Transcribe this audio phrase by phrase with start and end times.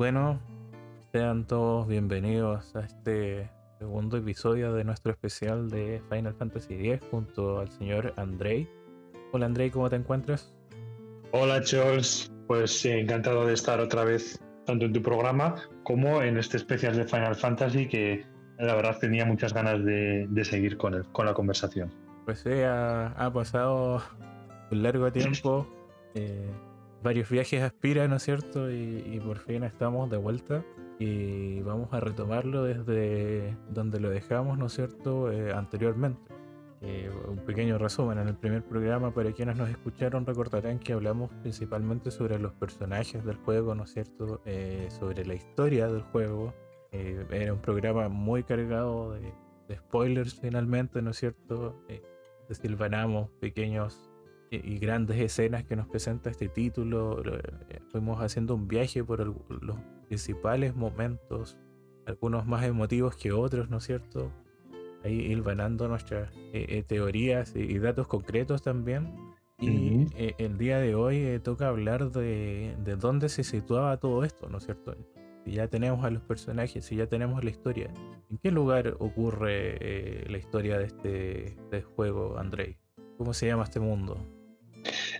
[0.00, 0.40] bueno,
[1.12, 7.60] sean todos bienvenidos a este segundo episodio de nuestro especial de Final Fantasy X junto
[7.60, 8.66] al señor Andrei.
[9.32, 10.54] Hola Andrei, ¿cómo te encuentras?
[11.32, 16.56] Hola Charles, pues encantado de estar otra vez tanto en tu programa como en este
[16.56, 18.24] especial de Final Fantasy que
[18.58, 21.92] la verdad tenía muchas ganas de, seguir con, con la conversación.
[22.24, 24.02] Pues sí, ha, pasado
[24.70, 25.68] un largo tiempo.
[26.14, 26.48] Eh,
[27.02, 28.70] varios viajes aspira, ¿no es cierto?
[28.70, 30.64] Y, por fin estamos de vuelta
[30.98, 36.20] y vamos a retomarlo desde donde lo dejamos, ¿no es cierto?, eh, anteriormente.
[36.82, 41.30] Eh, un pequeño resumen, en el primer programa, para quienes nos escucharon, recordarán que hablamos
[41.42, 46.54] principalmente sobre los personajes del juego, ¿no es cierto?, eh, sobre la historia del juego.
[46.92, 49.32] era un programa muy cargado de,
[49.68, 51.80] de spoilers finalmente, ¿no es cierto?
[52.48, 54.09] desilvanamos pequeños
[54.50, 57.22] y, grandes escenas que nos presenta este título.
[57.24, 59.24] Eh, fuimos haciendo un viaje por
[59.62, 59.76] los
[60.08, 61.56] principales momentos,
[62.06, 64.32] algunos más emotivos que otros, ¿no es cierto?
[65.04, 69.14] Ahí hilvanando nuestras eh, eh, teorías y, datos concretos también.
[69.62, 70.06] Y
[70.38, 74.64] el día de hoy toca hablar de, de, dónde se situaba todo esto, ¿no es
[74.64, 74.96] cierto?
[75.44, 77.92] Si ya tenemos a los personajes, si ya tenemos la historia,
[78.30, 82.78] ¿en qué lugar ocurre la historia de este, de este juego, Andrei?
[83.18, 84.16] ¿Cómo se llama este mundo?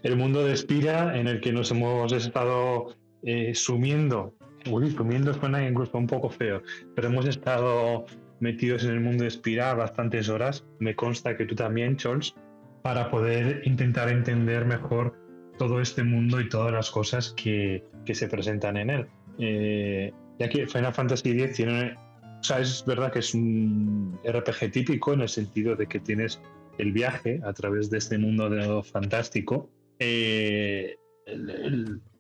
[0.03, 4.35] El mundo de Espira en el que nos hemos estado eh, sumiendo.
[4.71, 6.63] Uy, sumiendo suena incluso un poco feo,
[6.95, 8.05] pero hemos estado
[8.41, 10.65] metidos en el mundo de Espira bastantes horas.
[10.79, 12.35] Me consta que tú también, Charles,
[12.83, 15.15] para poder intentar entender mejor
[15.59, 19.07] todo este mundo y todas las cosas que, se presentan en él.
[19.39, 21.97] Eh, ya que Final Fantasy X tiene.
[22.41, 26.41] O sea, es verdad que es un RPG típico en el sentido de que tienes
[26.79, 29.69] el viaje a través de este mundo de fantástico,
[30.01, 30.97] eh,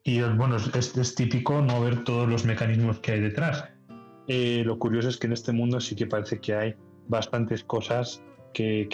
[0.04, 3.65] y bueno, es, típico no ver todos los mecanismos que hay detrás.
[4.28, 6.75] Eh, lo curioso es que en este mundo sí que parece que hay
[7.09, 8.22] bastantes cosas
[8.53, 8.87] que,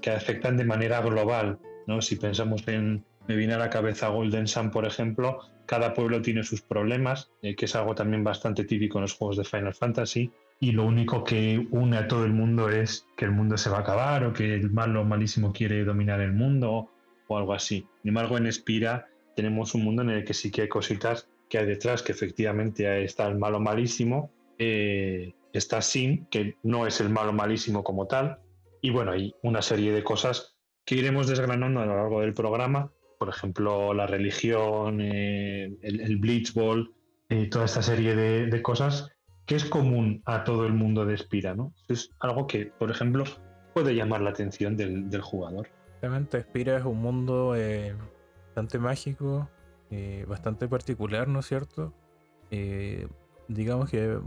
[0.00, 1.58] que, afectan de manera global.
[1.86, 2.00] ¿no?
[2.00, 6.44] Si pensamos en, me viene a la cabeza Golden Sun, por ejemplo, cada pueblo tiene
[6.44, 10.30] sus problemas, eh, que es algo también bastante típico en los juegos de Final Fantasy,
[10.60, 13.78] y lo único que une a todo el mundo es que el mundo se va
[13.78, 16.88] a acabar o que el malo malísimo quiere dominar el mundo
[17.34, 17.86] o algo así.
[18.02, 21.58] Sin embargo, en Espira tenemos un mundo en el que sí que hay cositas que
[21.58, 27.10] hay detrás, que efectivamente está el malo malísimo, eh, está Sin, que no es el
[27.10, 28.38] malo malísimo como tal,
[28.80, 30.56] y bueno, hay una serie de cosas
[30.86, 36.54] que iremos desgranando a lo largo del programa, por ejemplo, la religión, eh, el, Bleach
[36.54, 36.90] Ball,
[37.28, 39.12] eh, toda esta serie de, cosas
[39.46, 41.74] que es común a todo el mundo de Espira, ¿no?
[41.86, 43.24] Es algo que, por ejemplo,
[43.74, 45.68] puede llamar la atención del jugador.
[46.02, 47.94] Exactamente, Spira es un mundo eh,
[48.46, 49.48] bastante mágico,
[49.88, 51.94] eh, bastante particular, ¿no es cierto?
[52.50, 53.06] Eh,
[53.46, 54.18] digamos que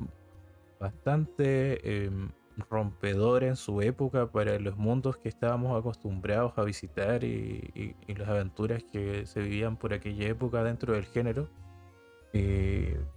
[0.80, 2.30] bastante em,
[2.69, 8.81] rompedor en su época para los mundos que estábamos acostumbrados a visitar y, las aventuras
[8.86, 11.50] que se vivían por aquella época dentro del género.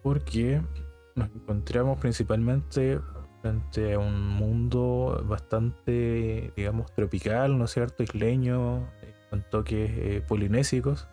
[0.03, 0.61] porque
[1.15, 2.99] nos encontramos principalmente
[3.41, 8.03] frente a un mundo bastante, digamos, tropical, ¿no es cierto?
[8.03, 11.09] Isleño, eh, con toques eh, polinésicos,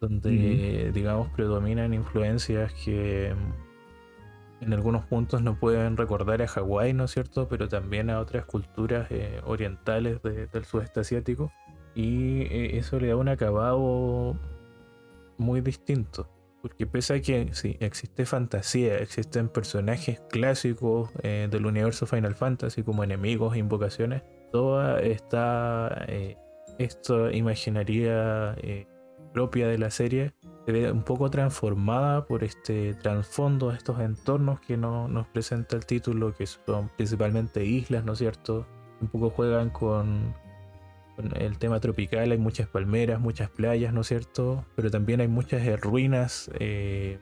[0.00, 7.04] donde, digamos, predominan influencias que mm, en algunos puntos no pueden recordar a Hawái, ¿no
[7.04, 7.48] es cierto?
[7.48, 11.52] Pero también a otras culturas eh, orientales del sudeste asiático.
[11.94, 14.36] Y eso le da un acabado
[15.38, 16.28] muy distinto.
[16.64, 22.82] Porque pese a que sí, existe fantasía, existen personajes clásicos eh, del universo Final Fantasy
[22.82, 26.38] como enemigos invocaciones, toda esta, eh,
[27.34, 28.86] imaginaría eh,
[29.34, 30.32] propia de la serie
[30.64, 35.84] se ve un poco transformada por este trasfondo, estos entornos que no, nos presenta el
[35.84, 38.66] título, que son principalmente islas, ¿no es cierto?
[39.02, 40.34] Un poco juegan con,
[41.16, 44.64] el tema tropical hay muchas palmeras, muchas playas, ¿no es cierto?
[44.76, 47.18] Pero también hay muchas eh, ruinas, eh,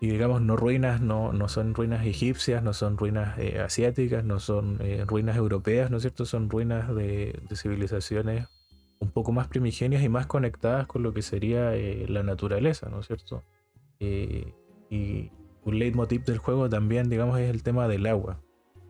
[0.00, 4.38] y digamos no ruinas, no, no son ruinas egipcias, no son ruinas eh, asiáticas, no
[4.38, 6.24] son ruinas europeas, ¿no es cierto?
[6.24, 8.46] Son ruinas de, civilizaciones
[9.00, 11.72] un poco más primigenias y más conectadas con lo que sería
[12.08, 13.44] la naturaleza, ¿no es cierto?
[14.00, 15.30] y
[15.64, 18.40] un leitmotiv del juego también, digamos, es el tema del agua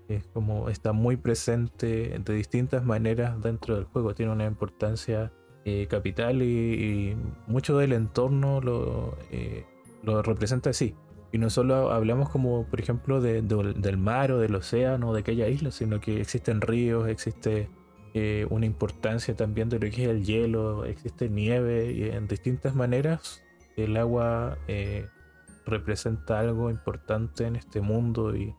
[0.09, 5.33] es como está muy presente de distintas maneras dentro del juego, tiene una importancia
[5.65, 7.15] eh, capital y,
[7.47, 9.67] mucho del entorno lo, eh,
[10.03, 10.95] lo representa así.
[11.31, 15.47] Y no solo hablamos como, por ejemplo, del mar o del océano o de aquella
[15.49, 17.69] isla, sino que existen ríos, existe
[18.15, 22.75] eh, una importancia también de lo que es el hielo, existe nieve y en distintas
[22.75, 23.43] maneras
[23.77, 24.57] el agua
[25.67, 28.55] representa algo importante en este mundo y,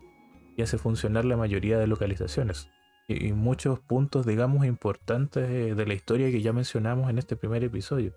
[0.63, 2.69] hace funcionar la mayoría de localizaciones.
[3.07, 8.13] Y, muchos puntos, digamos, importantes de, la historia que ya mencionamos en este primer episodio.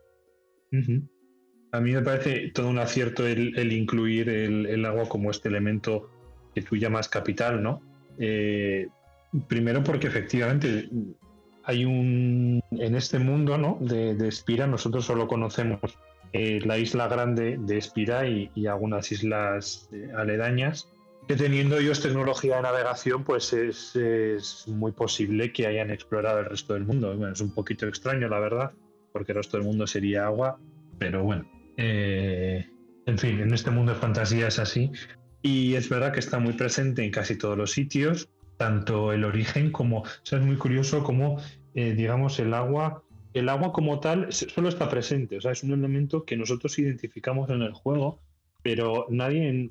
[1.73, 6.11] A mí me parece todo un acierto el, incluir el, agua como este elemento
[6.55, 7.81] que tú llamas capital, ¿no?
[8.19, 8.89] Eh,
[9.49, 10.91] primero porque efectivamente
[11.65, 13.79] hay un en este mundo ¿no?
[13.81, 15.81] de, Espira nosotros solo conocemos
[16.33, 20.92] eh, la isla grande de Espira y, algunas islas eh, aledañas
[21.27, 26.85] teniendo ellos tecnología de navegación pues es, muy posible que hayan explorado el resto del
[26.85, 27.17] mundo.
[27.17, 28.73] Bueno, es un poquito extraño la verdad
[29.13, 30.59] porque el resto del mundo sería agua
[30.99, 31.45] pero bueno
[31.77, 32.67] eh,
[33.07, 34.91] en fin en este mundo de fantasía es así.
[35.45, 38.29] Y es verdad que está muy presente en casi todos los sitios
[38.59, 41.41] tanto el origen como o sea, es muy curioso cómo
[41.75, 43.03] digamos el agua
[43.35, 47.49] el agua como tal solo está presente, o sea, es un elemento que nosotros identificamos
[47.51, 48.21] en el juego,
[48.63, 49.71] pero nadie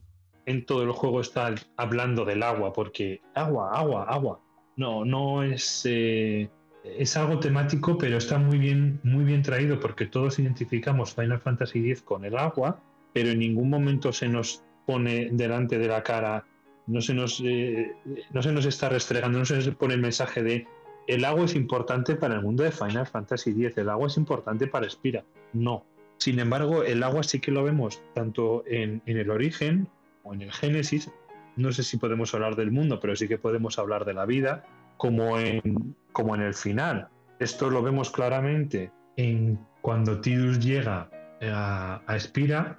[0.65, 4.39] todo el juego está hablando del agua, porque agua, agua, agua.
[4.75, 5.83] No, no es.
[5.85, 6.49] Eh,
[6.83, 11.79] es algo temático, pero está muy bien, muy bien traído porque todos identificamos Final Fantasy
[11.79, 12.81] X con el agua,
[13.13, 16.43] pero en ningún momento se nos pone delante de la cara,
[16.87, 17.91] no se nos, eh,
[18.31, 20.67] no se nos está restregando, no se nos pone el mensaje de
[21.07, 24.67] el agua es importante para el mundo de Final Fantasy X, el agua es importante
[24.67, 25.23] para Spira.
[25.53, 25.85] No.
[26.17, 29.87] Sin embargo, el agua sí que lo vemos tanto en, el origen
[30.23, 31.09] o en el Génesis.
[31.55, 34.63] No sé si podemos hablar del mundo, pero sí que podemos hablar de la vida,
[34.97, 37.09] como en, como en el final.
[37.39, 41.09] Esto lo vemos claramente en cuando Tidus llega
[41.41, 42.77] a, a Spira,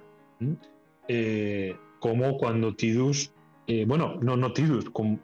[1.07, 3.31] eh, como cuando Tidus,
[3.67, 5.19] eh, bueno, no, no Tidus, como,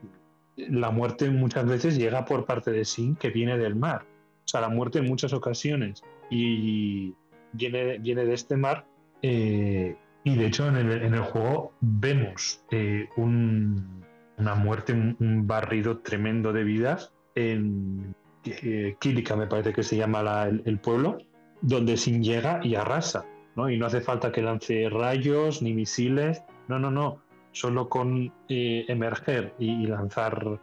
[0.68, 4.06] la muerte muchas veces llega por parte de Sin, que viene del mar.
[4.46, 7.14] O sea, la muerte en muchas ocasiones y
[7.54, 8.86] viene, viene de este mar.
[9.22, 9.96] Eh,
[10.30, 17.14] y de hecho en el, juego vemos eh, una muerte, un, barrido tremendo de vidas
[17.36, 18.16] en
[18.46, 18.96] eh,
[19.36, 21.18] me parece que se llama el, pueblo,
[21.62, 23.26] donde Sin llega y arrasa.
[23.56, 23.70] ¿no?
[23.70, 26.44] Y no hace falta que lance rayos ni misiles.
[26.68, 27.22] No, no, no
[27.52, 30.62] solo con eh, emerger y, lanzar,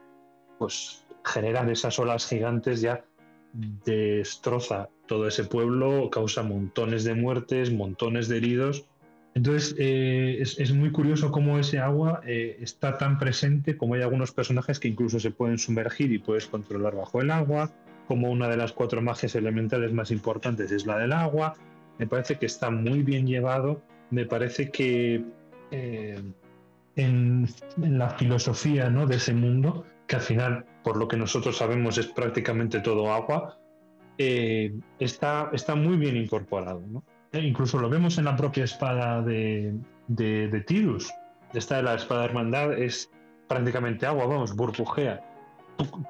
[0.58, 3.04] pues generar esas olas gigantes ya
[3.52, 8.86] destroza todo ese pueblo, causa montones de muertes, montones de heridos.
[9.36, 14.32] Entonces eh, es, muy curioso cómo ese agua eh, está tan presente, como hay algunos
[14.32, 17.70] personajes que incluso se pueden sumergir y puedes controlar bajo el agua,
[18.08, 21.52] como una de las cuatro magias elementales más importantes es la del agua.
[21.98, 25.22] Me parece que está muy bien llevado, me parece que
[25.70, 27.46] en,
[27.76, 29.06] la filosofía ¿no?
[29.06, 33.58] de ese mundo, que al final, por lo que nosotros sabemos, es prácticamente todo agua,
[34.16, 36.80] eh, está, está muy bien incorporado.
[36.86, 37.04] ¿no?
[37.32, 39.74] E incluso lo vemos en la propia espada de,
[40.08, 41.10] de, de Tirus.
[41.52, 43.10] Esta de la espada de hermandad es
[43.48, 45.22] prácticamente agua, vamos, burbujea.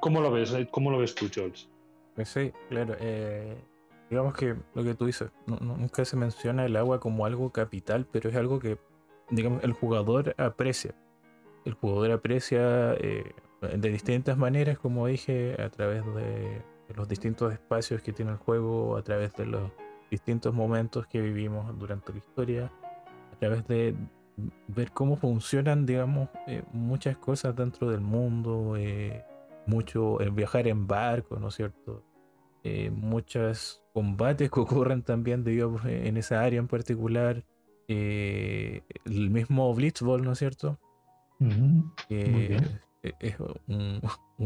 [0.01, 0.55] ¿Cómo lo ves?
[0.71, 1.69] ¿Cómo lo ves tú, Jules?
[2.15, 2.97] Pues sí, claro.
[3.01, 3.57] Eh,
[4.11, 8.31] digamos que lo que tú dices, nunca se menciona el agua como algo capital, pero
[8.31, 8.79] es algo que
[9.31, 10.95] digamos, el jugador aprecia.
[11.65, 16.63] El jugador aprecia eh, de distintas maneras, como dije, a través de,
[16.95, 19.71] los distintos espacios que tiene el juego, a través de los
[20.11, 22.73] distintos momentos que vivimos durante la historia,
[23.33, 23.95] a través de
[24.69, 29.25] ver cómo funcionan, digamos, eh, muchas cosas dentro del mundo, eh,
[29.67, 32.03] mucho el viajar en barco, ¿no es cierto?
[32.91, 37.45] muchos combates que ocurren también, digamos, en esa área en particular.
[37.89, 40.81] Eh, el mismo Blitzball, ¿no es cierto?
[43.07, 43.37] E-, es
[43.69, 44.01] un,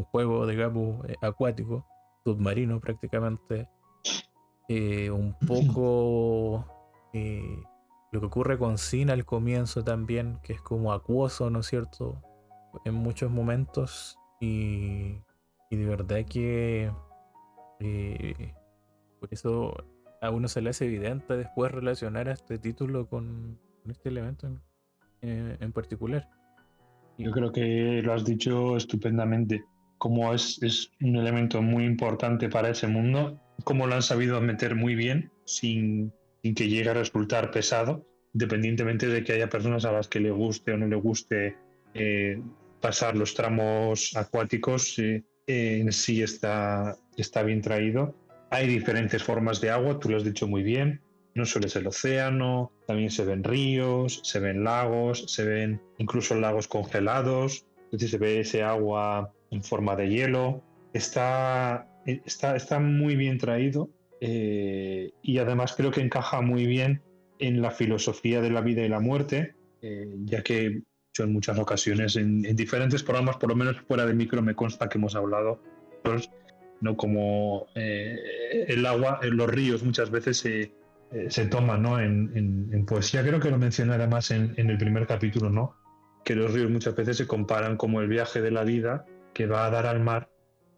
[0.05, 1.87] juego, digamos, eh, acuático,
[2.25, 3.69] submarino prácticamente.
[4.71, 6.65] Eh, un poco
[8.13, 12.23] lo que ocurre con Sin al comienzo también, que es como acuoso, ¿no es cierto?
[12.85, 14.17] En muchos momentos.
[14.41, 15.19] Y,
[15.71, 16.91] y de verdad que
[19.19, 19.75] por eso
[20.21, 23.59] a uno se le hace evidente después relacionar a este título con,
[23.89, 24.49] este elemento
[25.23, 26.29] en, particular.
[27.19, 29.65] Yo creo que lo has dicho estupendamente.
[29.99, 34.75] Como es, es un elemento muy importante para ese mundo, como lo han sabido meter
[34.75, 36.13] muy bien sin,
[36.43, 40.73] que llegue a resultar pesado, independientemente de que haya personas a las que le guste
[40.73, 41.57] o no le guste
[41.95, 42.41] eh,
[42.81, 48.15] pasar los tramos acuáticos, eh, en sí está, está bien traído
[48.51, 51.01] hay diferentes formas de agua, tú lo has dicho muy bien.
[51.35, 56.35] No solo es el océano, también se ven ríos, se ven lagos, se ven incluso
[56.35, 60.65] lagos congelados, es decir, se ve ese agua en forma de hielo.
[60.93, 63.91] Está, está, está muy bien traído
[64.21, 67.03] eh, y además creo que encaja muy bien
[67.39, 70.83] en la filosofía de la vida y la muerte, eh, ya que
[71.15, 74.89] yo en muchas ocasiones, en, diferentes programas, por lo menos fuera de micro, me consta
[74.89, 75.63] que hemos hablado,
[76.05, 76.31] pues,
[76.81, 76.97] ¿no?
[76.97, 80.73] como eh, el agua, en los ríos muchas veces se,
[81.29, 81.99] se toman ¿no?
[81.99, 83.23] en, poesía.
[83.23, 85.77] Creo que lo mencioné además en, en el primer capítulo, ¿no?
[86.25, 89.65] que los ríos muchas veces se comparan como el viaje de la vida que va
[89.65, 90.29] a dar al mar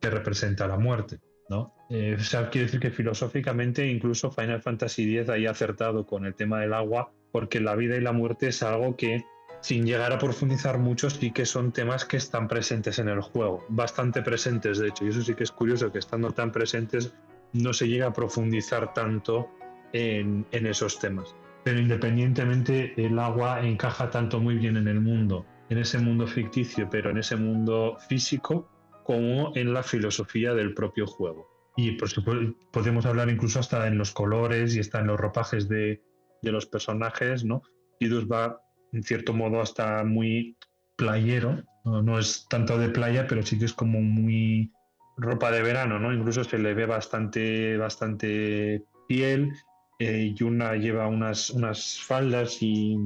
[0.03, 1.21] que representa la muerte.
[1.49, 1.75] ¿no?
[1.89, 6.35] Eh, o sea, decir que filosóficamente incluso Final Fantasy X ahí ha acertado con el
[6.35, 9.25] tema del agua, porque la vida y la muerte es algo que,
[9.61, 13.65] sin llegar a profundizar mucho, sí que son temas que están presentes en el juego,
[13.69, 17.15] bastante presentes de hecho, y eso sí que es curioso que estando tan presentes
[17.53, 19.51] no se llega a profundizar tanto
[19.93, 21.35] en, en esos temas.
[21.65, 26.89] Pero independientemente, el agua encaja tanto muy bien en el mundo, en ese mundo ficticio,
[26.91, 28.69] pero en ese mundo físico,
[29.05, 31.53] como en la filosofía del propio juego.
[31.77, 35.69] Y por supuesto, podemos hablar incluso hasta en los colores y hasta en los ropajes
[35.69, 36.03] de,
[36.43, 37.63] los personajes, ¿no?
[38.01, 38.61] Idus va,
[38.93, 40.57] en cierto modo, hasta muy
[40.97, 42.19] playero, ¿no?
[42.19, 44.73] es tanto de playa, pero sí que es como muy
[45.17, 46.13] ropa de verano, ¿no?
[46.13, 49.53] Incluso se le ve bastante, bastante piel.
[49.99, 52.99] Eh, Yuna lleva unas, unas faldas y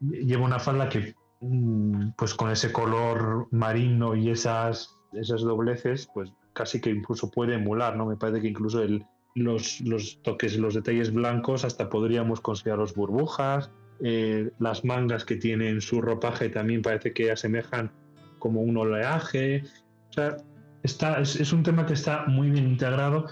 [0.00, 6.32] lleva una falda que, mm, pues con ese color marino y esas esas dobleces, pues
[6.52, 8.06] casi que incluso puede emular, ¿no?
[8.06, 13.70] Me parece que incluso el, los, los toques, los detalles blancos, hasta podríamos considerar burbujas,
[14.02, 17.92] eh, las mangas que tienen su ropaje también parece que asemejan
[18.38, 19.62] como un oleaje.
[20.08, 20.36] O sea,
[20.82, 23.26] está, es, un tema que está muy bien integrado.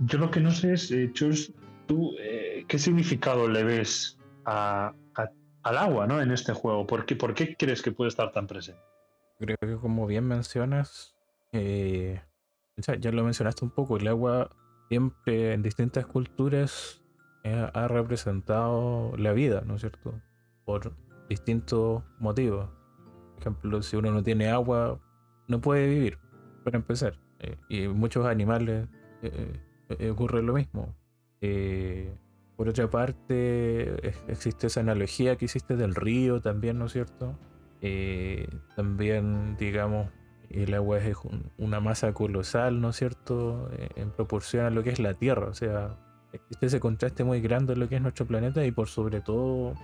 [0.00, 1.52] Yo lo que no sé es, eh, Chus,
[1.86, 4.92] tú, eh, ¿qué significado le ves a,
[5.62, 6.20] al agua ¿no?
[6.20, 6.86] en este juego?
[6.86, 8.80] ¿Por qué, ¿Por qué crees que puede estar tan presente?
[9.38, 11.16] Creo que como bien mencionas,
[11.52, 12.20] eh,
[13.00, 14.50] ya lo mencionaste un poco, el agua
[14.88, 17.02] siempre en distintas culturas
[17.44, 20.14] eh, ha representado la vida, ¿no es cierto?
[20.64, 20.92] Por
[21.28, 22.68] distintos motivos.
[23.34, 25.00] Por ejemplo, si uno no tiene agua,
[25.46, 26.18] no puede vivir,
[26.64, 27.18] para empezar.
[27.40, 28.88] Eh, y muchos animales
[30.10, 30.94] ocurre lo mismo.
[32.56, 37.38] por otra parte, existe esa analogía que hiciste del río también, ¿no es cierto?
[38.74, 40.08] también, digamos,
[40.50, 41.16] el agua es
[41.58, 45.48] una masa colosal, ¿no es cierto?, eh, en proporción a lo que es la Tierra.
[45.48, 45.96] O sea,
[46.32, 49.74] existe ese contraste muy grande en lo que es nuestro planeta y por sobre todo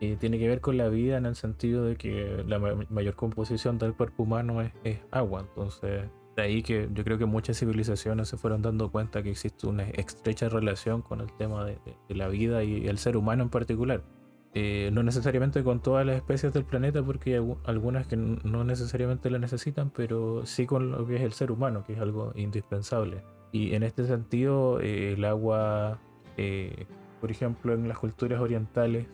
[0.00, 3.78] eh, tiene que ver con la vida en el sentido de que la mayor composición
[3.78, 5.40] del cuerpo humano es, agua.
[5.40, 9.66] Entonces, de ahí que yo creo que muchas civilizaciones se fueron dando cuenta que existe
[9.66, 14.02] una estrecha relación con el tema de la vida y el ser humano en particular.
[14.52, 19.30] Eh, no necesariamente con todas las especies del planeta, porque hay algunas que no necesariamente
[19.30, 23.22] la necesitan, pero sí con lo que es el ser humano, que es algo indispensable.
[23.52, 25.98] Y en este sentido, eh, el agua,
[26.36, 26.86] eh,
[27.20, 29.06] por ejemplo, en las culturas orientales,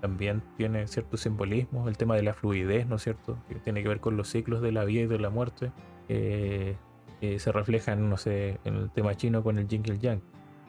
[0.00, 1.88] también tiene ciertos simbolismos.
[1.88, 3.36] El tema de la fluidez, ¿no es cierto?
[3.48, 5.72] Que tiene que ver con los ciclos de la vida y de la muerte.
[6.08, 10.20] se refleja, no sé, en el tema chino con el yin y el yang.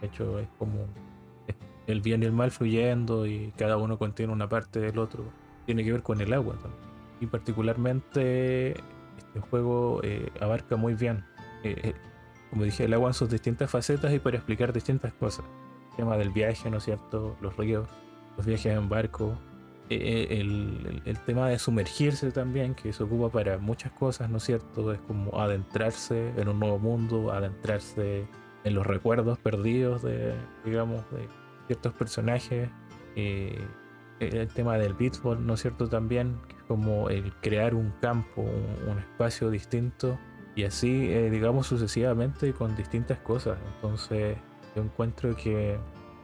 [0.01, 0.87] De hecho, es como
[1.91, 5.25] el bien y el mal fluyendo y cada uno contiene una parte del otro.
[5.65, 6.89] Tiene que ver con el agua también.
[7.19, 8.75] Y particularmente
[9.17, 11.25] este juego eh, abarca muy bien,
[11.63, 11.93] eh, eh,
[12.49, 15.45] como dije, el agua en sus distintas facetas y para explicar distintas cosas.
[15.91, 17.35] El tema del viaje, ¿no es cierto?
[17.41, 17.89] Los ríos,
[18.37, 19.37] los viajes en barco,
[19.89, 24.93] el, el, tema de sumergirse también, que se ocupa para muchas cosas, ¿no es cierto?
[24.93, 28.27] Es como adentrarse en un nuevo mundo, adentrarse
[28.63, 31.27] en los recuerdos perdidos de, digamos, de
[31.69, 32.67] ciertos personajes.
[33.15, 33.63] Eh,
[34.19, 35.87] el tema del beatball, ¿no es cierto?
[35.87, 40.19] También, como el crear un campo, un, espacio distinto
[40.55, 43.59] y así, eh, digamos, sucesivamente con distintas cosas.
[43.75, 44.35] Entonces,
[44.75, 45.77] yo encuentro que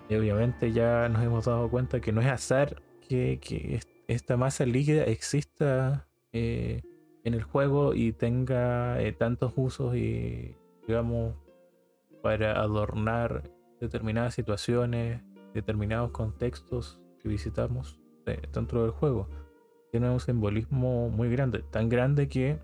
[0.09, 6.07] obviamente ya nos hemos dado cuenta que no es azar que, esta masa líquida exista
[6.33, 6.81] eh,
[7.23, 10.55] en el juego y tenga tantos usos y,
[10.87, 11.35] digamos,
[12.21, 13.43] para adornar
[13.79, 15.21] determinadas situaciones
[15.55, 17.97] determinados contextos que visitamos
[18.53, 19.27] dentro del juego.
[19.89, 22.59] Tiene un simbolismo muy grande, tan grande que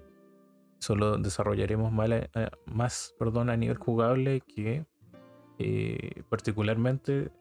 [0.79, 4.86] solo desarrollaremos eh, más perdón, a nivel jugable que
[5.57, 7.31] eh, particularmente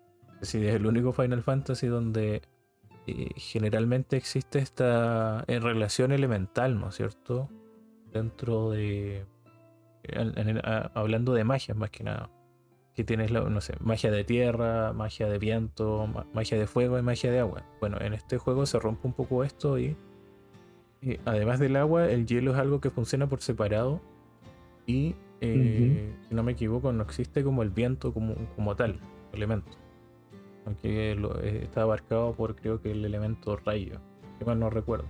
[0.42, 2.42] si es el único Final Fantasy donde
[3.06, 7.48] eh, generalmente existe esta relación elemental, ¿no es cierto?
[8.12, 9.26] Dentro de...
[10.94, 12.30] hablando de magia más que nada
[13.00, 17.32] que tienes, no sé, magia de tierra, magia de viento, magia de fuego y magia
[17.32, 17.62] de agua.
[17.80, 19.96] Bueno, en este juego se rompe un poco esto y,
[21.24, 24.02] además del agua, el hielo es algo que funciona por separado
[24.86, 29.00] y, eh, si no me equivoco, no existe como el viento como, como tal,
[29.32, 29.70] elemento.
[30.66, 33.98] Aunque lo, eh, está abarcado por creo que el elemento rayo.
[34.38, 35.06] que mal no recuerdo.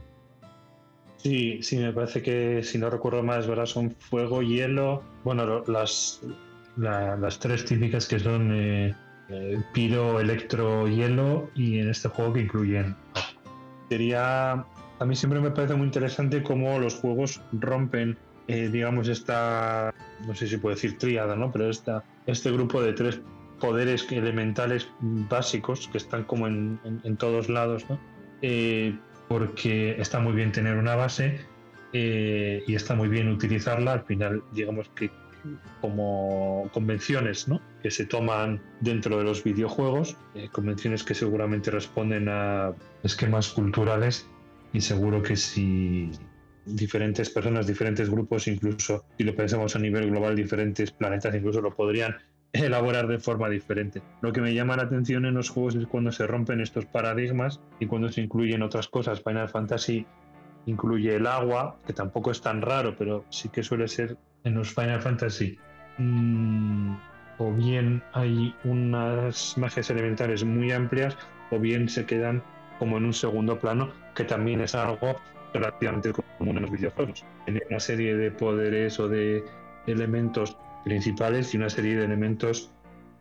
[1.16, 3.66] Sí, sí, me parece que si no recuerdo más, ¿verdad?
[3.66, 5.02] Son fuego, hielo.
[5.25, 6.23] Bueno, las,
[6.80, 8.94] las tres típicas que son eh,
[9.32, 12.96] eh, piro, electro, hielo y en este juego que incluyen.
[13.88, 14.64] Sería.
[14.99, 18.18] A mí siempre me parece muy interesante cómo los juegos rompen,
[18.49, 19.94] eh, digamos, esta.
[20.26, 21.52] No sé si puedo decir tríada, ¿no?
[21.52, 23.20] Pero esta, este grupo de tres
[23.60, 28.00] poderes elementales básicos que están como en, todos lados, ¿no?
[28.42, 31.40] Eh, porque está muy bien tener una base
[31.92, 33.92] y está muy bien utilizarla.
[33.92, 35.10] Al final, digamos que
[35.80, 37.61] como convenciones ¿no?
[37.82, 44.26] que se toman dentro de los videojuegos, eh, convenciones que seguramente responden a esquemas culturales
[44.73, 46.11] y seguro que si
[46.64, 51.75] diferentes personas, diferentes grupos, incluso si lo pensamos a nivel global, diferentes planetas incluso lo
[51.75, 52.16] podrían
[52.52, 54.02] elaborar de forma diferente.
[54.20, 57.61] Lo que me llama la atención en los juegos es cuando se rompen estos paradigmas
[57.78, 59.23] y cuando se incluyen otras cosas.
[59.23, 60.06] Final Fantasy
[60.66, 64.75] incluye el agua, que tampoco es tan raro, pero sí que suele ser en los
[64.75, 65.59] Final Fantasy.
[65.99, 66.94] Mm,
[67.38, 71.16] o bien hay unas magias elementales muy amplias,
[71.50, 72.42] o bien se quedan
[72.78, 75.16] como en un segundo plano, que también es algo
[75.52, 77.25] relativamente común en los videojuegos.
[77.44, 79.44] Tiene una serie de poderes o de
[79.87, 82.70] elementos principales y una serie de elementos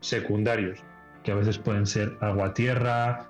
[0.00, 0.80] secundarios,
[1.22, 3.26] que a veces pueden ser agua-tierra,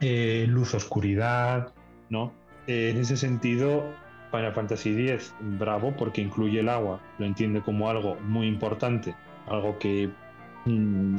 [0.00, 1.72] eh, luz-oscuridad,
[2.10, 2.32] ¿no?
[2.66, 3.94] Eh, en ese sentido,
[4.32, 9.14] Final Fantasy X, bravo, porque incluye el agua, lo entiende como algo muy importante,
[9.46, 10.08] algo que
[10.64, 11.16] mm,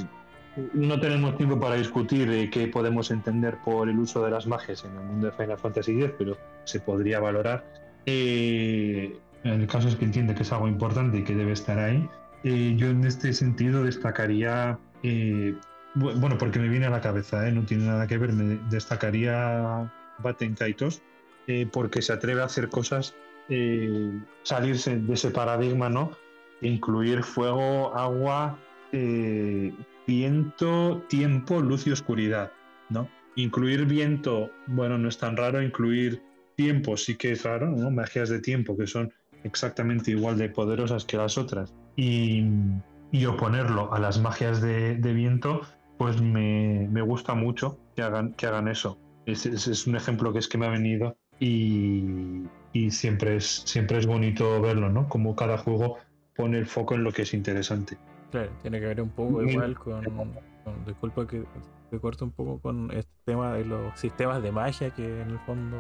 [0.74, 4.96] no tenemos tiempo para discutir qué podemos entender por el uso de las magias en
[4.98, 7.64] el mundo de Final Fantasy X, pero se podría valorar.
[8.08, 12.10] Eh, el caso es que entiende que es algo importante y que debe estar ahí.
[12.44, 14.80] Eh, yo en este sentido destacaría,
[15.96, 20.56] bueno, porque me viene a la cabeza, no tiene nada que ver, me destacaría Baten
[20.56, 21.02] Kaitos,
[21.48, 23.16] eh, porque se atreve a hacer cosas,
[23.50, 24.12] eh,
[24.44, 26.12] salirse de ese paradigma, ¿no?
[26.62, 28.58] Incluir fuego, agua,
[28.94, 29.74] eh,
[30.08, 32.54] viento, tiempo, luz y oscuridad,
[32.90, 33.10] ¿no?
[33.36, 36.22] Incluir viento, bueno, no es tan raro, incluir
[36.56, 37.92] tiempo sí que es raro, ¿no?
[37.92, 39.12] Magias de tiempo que son
[39.44, 41.74] exactamente igual de poderosas que las otras.
[41.98, 42.46] Y,
[43.28, 45.62] oponerlo a las magias de, viento,
[45.98, 48.98] pues me, gusta mucho que hagan, que hagan eso.
[49.26, 52.48] Ese es un ejemplo que es que me ha venido y,
[52.90, 55.08] siempre, es, siempre es bonito verlo, ¿no?
[55.10, 55.98] Como cada juego
[56.36, 57.98] pone el foco en lo que es interesante.
[58.32, 60.34] Claro, tiene que ver un poco igual con,
[60.86, 61.44] disculpa que
[61.92, 65.40] te corto un poco con este tema de los sistemas de magia que en el
[65.40, 65.78] fondo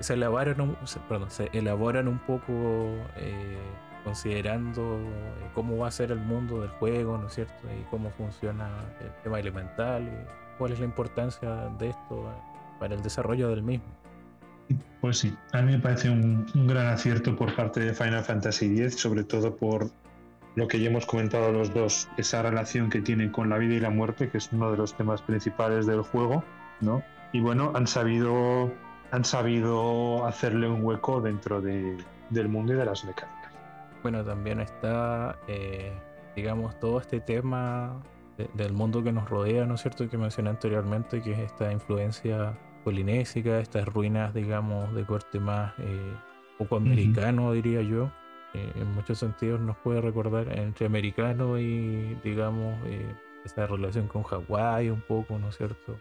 [0.00, 0.76] se elaboran un,
[1.08, 3.58] perdón, se elaboran un poco eh,
[4.04, 7.54] considerando eh, cómo va a ser el mundo del juego, ¿no es cierto?
[7.78, 8.68] Y cómo funciona
[9.00, 12.24] el tema elemental y cuál es la importancia de esto
[12.78, 13.86] para el desarrollo del mismo.
[15.00, 18.96] Pues sí, a mí me parece un, gran acierto por parte de Final Fantasy X,
[18.96, 19.90] sobre todo por
[20.56, 23.80] lo que ya hemos comentado los dos, esa relación que tiene con la vida y
[23.80, 26.44] la muerte, que es uno de los temas principales del juego,
[26.80, 27.02] ¿no?
[27.32, 28.70] Y bueno, han sabido,
[29.10, 33.52] han sabido hacerle un hueco dentro del mundo y de las mecánicas.
[34.02, 35.92] Bueno, también está, eh,
[36.36, 38.02] digamos, todo este tema
[38.54, 40.08] del mundo que nos rodea, ¿no es cierto?
[40.08, 46.14] Que mencioné anteriormente, que es esta influencia polinésica, estas ruinas, digamos, de corte más eh,
[46.58, 48.10] poco americano, diría yo.
[48.54, 53.14] Eh, en muchos sentidos nos puede recordar entre americano y, digamos, eh,
[53.44, 55.96] esa relación con Hawái un poco, ¿no es cierto?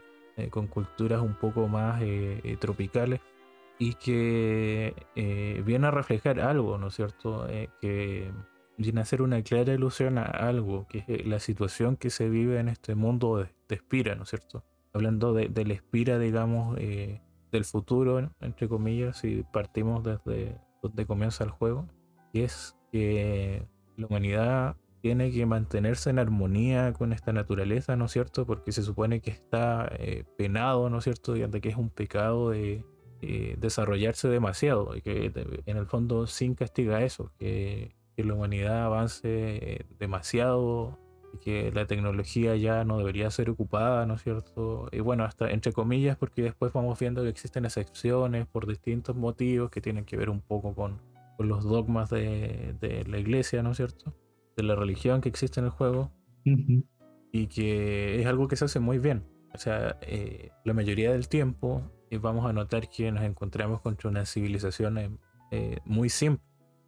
[0.51, 2.01] con culturas un poco más
[2.59, 3.19] tropicales
[3.77, 4.93] y que
[5.65, 7.45] viene a reflejar algo, ¿no es cierto?
[7.81, 8.31] que
[8.77, 12.57] viene a ser una clara ilusión a algo, que es la situación que se vive
[12.57, 14.63] en este mundo de, de Espira, ¿no es cierto?
[14.93, 17.21] Hablando de, del espira, digamos, eh,
[17.51, 21.87] del futuro, entre comillas, si partimos desde donde comienza el juego,
[22.33, 28.11] y es que la humanidad tiene que mantenerse en armonía con esta naturaleza, ¿no es
[28.11, 28.45] cierto?
[28.45, 31.35] Porque se supone que está eh, penado, ¿no es cierto?
[31.35, 32.83] Y que es un pecado de
[33.21, 35.31] eh, desarrollarse demasiado, y que
[35.65, 40.97] en el fondo sin castiga eso, que, que la humanidad avance demasiado
[41.37, 44.87] que la tecnología ya no debería ser ocupada, ¿no es cierto?
[44.91, 49.69] Y bueno, hasta entre comillas, porque después vamos viendo que existen excepciones por distintos motivos
[49.69, 51.01] que tienen que ver un poco con,
[51.39, 54.13] los dogmas de, la iglesia, ¿no es cierto?
[54.57, 56.11] De la religión que existe en el juego.
[57.31, 59.23] Y que es algo que se hace muy bien.
[59.53, 64.09] O sea, eh, la mayoría del tiempo eh, vamos a notar que nos encontramos contra
[64.09, 65.17] una civilización
[65.51, 66.43] eh, muy simple,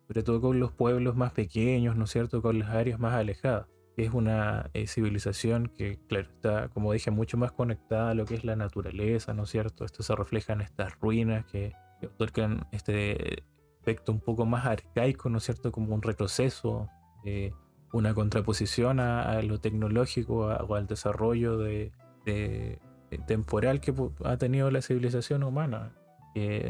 [0.08, 2.41] sobre todo con los pueblos más pequeños, ¿no es cierto?
[2.41, 3.67] Con las áreas más alejadas
[4.05, 8.35] es una eh, civilización que, claro, está, como dije, mucho más conectada a lo que
[8.35, 9.85] es la naturaleza, ¿no es cierto?
[9.85, 13.43] Esto se refleja en estas ruinas que, otorgan este
[13.77, 15.71] aspecto un poco más arcaico, ¿no es cierto?
[15.71, 16.89] Como un retroceso,
[17.25, 17.51] eh,
[17.93, 21.91] una contraposición a, lo tecnológico o al desarrollo de,
[23.27, 25.93] temporal que ha tenido la civilización humana.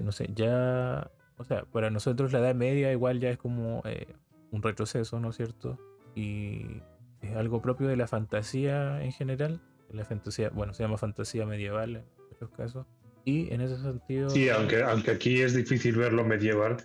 [0.04, 4.14] no sé, ya, o sea, para nosotros la Edad Media igual ya es como eh,
[4.52, 5.80] un retroceso, ¿no es cierto?
[6.14, 6.82] Y
[7.22, 9.62] es algo propio de la fantasía en general.
[9.92, 12.88] La fantasía, bueno, se llama fantasía medieval en muchos casos.
[13.26, 14.30] Y en ese sentido.
[14.30, 16.78] Sí, aunque, aunque aquí es difícil verlo medieval,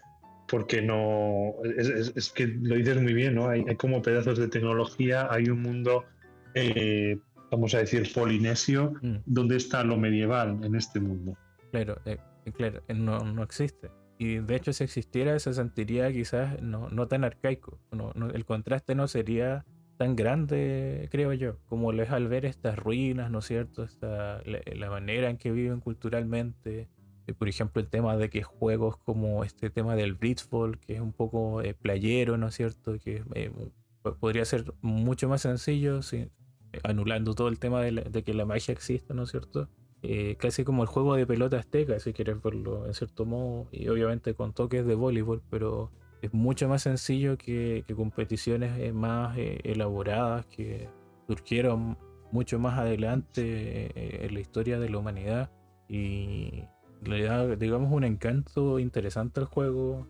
[0.49, 1.55] porque no.
[1.65, 3.49] Es, que lo dices muy bien, ¿no?
[3.49, 6.05] Hay, como pedazos de tecnología, hay un mundo,
[6.55, 7.19] eh,
[7.51, 9.17] vamos a decir, polinesio, mm.
[9.25, 11.37] donde está lo medieval en este mundo.
[11.71, 12.19] Claro, eh,
[12.57, 13.91] claro, no, no existe.
[14.19, 17.79] Y de hecho, si existiera, se sentiría quizás no, no tan arcaico.
[17.93, 19.65] No, el contraste no sería
[19.97, 23.83] tan grande, creo yo, como lo es al ver estas ruinas, ¿no es cierto?
[23.83, 26.89] Esta, la, manera en que viven culturalmente.
[27.27, 31.01] Eh, por ejemplo, el tema de que juegos como este tema del Blitzball, que es
[31.01, 32.99] un poco eh, playero, ¿no es cierto?
[32.99, 33.51] Que eh,
[34.21, 36.01] podría ser mucho más sencillo,
[36.85, 39.69] anulando todo el tema de, de, que la magia exista, ¿no es cierto?
[40.39, 44.35] casi como el juego de pelota azteca, si quieres verlo en cierto modo, y obviamente
[44.35, 45.91] con toques de voleibol, pero
[46.23, 50.89] es mucho más sencillo que, competiciones eh, más eh, elaboradas que
[51.27, 51.99] surgieron
[52.33, 55.51] mucho más adelante eh, en la historia de la humanidad
[55.89, 56.65] y
[57.05, 60.07] le da, digamos, un encanto interesante al juego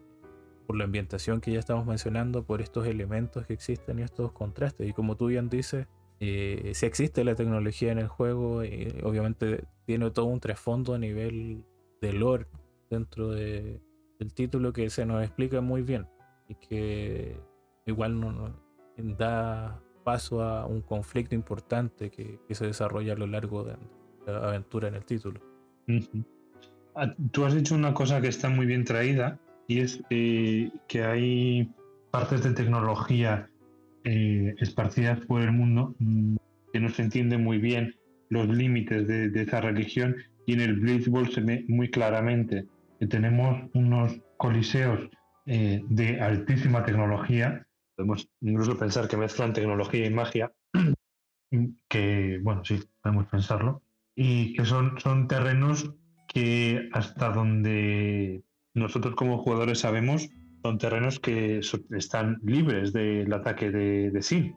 [0.66, 4.88] por la ambientación que ya estamos mencionando, por estos elementos que existen y estos contrastes.
[4.88, 5.86] Y como tú bien dices,
[6.18, 8.62] si existe la tecnología en el juego,
[9.04, 11.64] obviamente tiene todo un trasfondo a nivel
[12.00, 12.46] de lore
[12.90, 13.80] dentro de,
[14.18, 16.06] el título que se nos explica muy bien
[16.48, 17.36] y que
[17.86, 18.54] igual no,
[18.96, 23.76] da paso a un conflicto importante que, se desarrolla a lo largo de
[24.26, 25.40] la aventura en el título.
[26.94, 31.04] Ah, tú has dicho una cosa que está muy bien traída y es eh, que
[31.04, 31.70] hay
[32.10, 33.50] partes de tecnología
[34.04, 36.36] eh, esparcidas por el mundo mm,
[36.72, 37.94] que no se entiende muy bien
[38.28, 42.66] los límites de, de, esa religión y en el Blitzball se ve muy claramente
[43.08, 45.08] tenemos unos coliseos
[45.46, 47.66] eh, de altísima tecnología.
[47.94, 50.52] Podemos incluso pensar que mezclan tecnología y magia,
[51.88, 53.82] que, bueno, sí, podemos pensarlo,
[54.14, 55.94] y que son, son terrenos
[56.26, 58.42] que hasta donde
[58.74, 60.28] nosotros como jugadores sabemos,
[60.62, 64.56] son terrenos que están libres del ataque de, de Sin.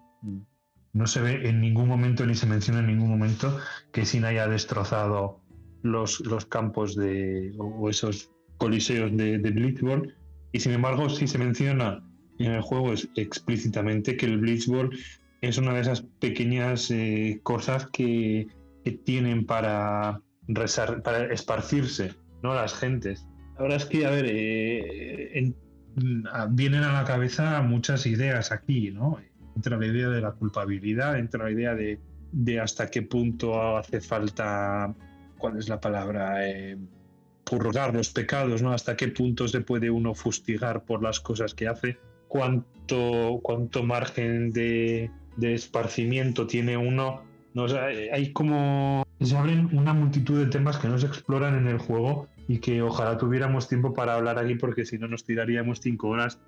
[0.91, 3.57] No se ve en ningún momento ni se menciona en ningún momento
[3.93, 5.38] que Sin haya destrozado
[5.83, 10.15] los, los campos de, o esos coliseos de, de Blitzball.
[10.51, 12.03] Y sin embargo, sí se menciona
[12.39, 14.91] en el juego explícitamente que el Blitzball
[15.41, 18.47] es una de esas pequeñas eh, cosas que,
[19.05, 20.19] tienen para,
[21.03, 22.55] para esparcirse ¿no?
[22.55, 23.27] las gentes.
[23.55, 25.53] La verdad es que, a ver, eh,
[26.49, 29.19] vienen a la cabeza muchas ideas aquí, ¿no?
[29.55, 31.99] Entra la idea de la culpabilidad, entra la idea de,
[32.31, 34.95] de hasta qué punto hace falta
[35.39, 36.47] ¿cuál es la palabra?
[36.47, 36.77] Eh,
[37.49, 38.71] purgar los pecados, ¿no?
[38.71, 41.97] Hasta qué punto se puede uno fustigar por las cosas que hace,
[42.27, 45.09] cuánto, cuánto margen de,
[45.41, 47.23] esparcimiento tiene uno.
[47.55, 47.65] No,
[48.13, 49.03] hay como.
[49.19, 52.81] Se abren una multitud de temas que no se exploran en el juego y que
[52.81, 56.39] ojalá tuviéramos tiempo para hablar aquí porque si no nos tiraríamos cinco horas.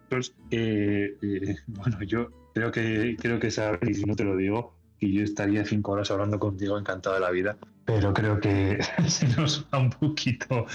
[0.52, 5.24] Eh, eh, bueno, yo creo que creo que si no te lo digo, y yo
[5.24, 9.80] estaría cinco horas hablando contigo encantado de la vida, pero creo que se nos va
[9.80, 10.68] un poquito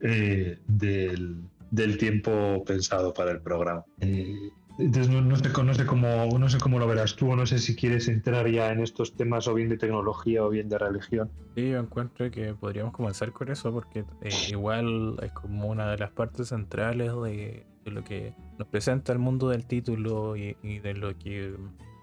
[0.00, 3.84] eh, del, tiempo pensado para el programa.
[4.00, 5.52] Eh, entonces no, sé,
[5.86, 9.14] cómo, no sé cómo lo verás tú, no sé si quieres entrar ya en estos
[9.14, 11.30] temas o bien de tecnología o bien de religión.
[11.54, 15.98] Sí, yo encuentro que podríamos comenzar con eso porque eh, igual es como una de
[15.98, 21.16] las partes centrales de, lo que nos presenta el mundo del título y de lo
[21.16, 21.54] que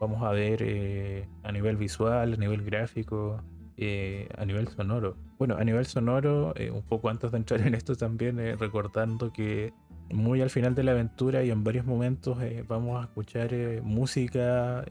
[0.03, 3.41] vamos a ver eh, a nivel visual, a nivel gráfico,
[3.77, 5.15] eh, a nivel sonoro.
[5.37, 9.73] Bueno, a nivel sonoro, eh, un poco antes de entrar en esto también, recordando que
[10.11, 12.37] muy al final de la aventura y en varios momentos
[12.67, 14.85] vamos a escuchar música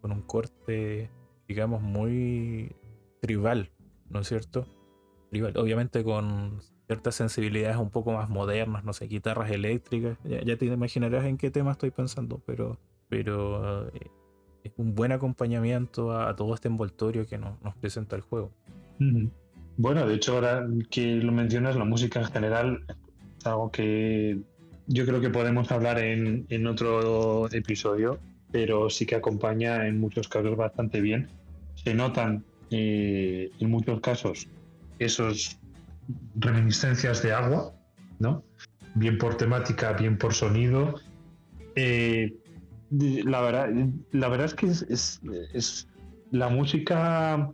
[0.00, 1.08] con un corte,
[1.46, 2.74] digamos, muy
[3.20, 3.70] tribal,
[4.10, 4.66] ¿no es cierto?
[5.30, 10.56] Tribal, obviamente con ciertas sensibilidades un poco más modernas, no sé, guitarras eléctricas, ya, ya
[10.58, 12.78] te imaginarás en qué tema estoy pensando, pero,
[13.08, 13.90] pero
[14.64, 18.52] es un buen acompañamiento a, todo este envoltorio que nos, presenta el juego.
[19.76, 22.84] Bueno, de hecho, ahora que lo mencionas, la música en general
[23.38, 24.38] es algo que
[24.86, 28.18] yo creo que podemos hablar en, otro episodio,
[28.50, 31.28] pero sí que acompaña en muchos casos bastante bien.
[31.74, 34.48] Se notan eh, en muchos casos
[34.98, 35.58] esos
[36.36, 37.72] reminiscencias de agua,
[38.18, 38.44] ¿no?
[38.94, 40.94] Bien por temática, bien por sonido.
[41.74, 42.34] Eh,
[42.92, 43.70] la, verdad,
[44.10, 45.88] la verdad es que es,
[46.30, 47.50] la música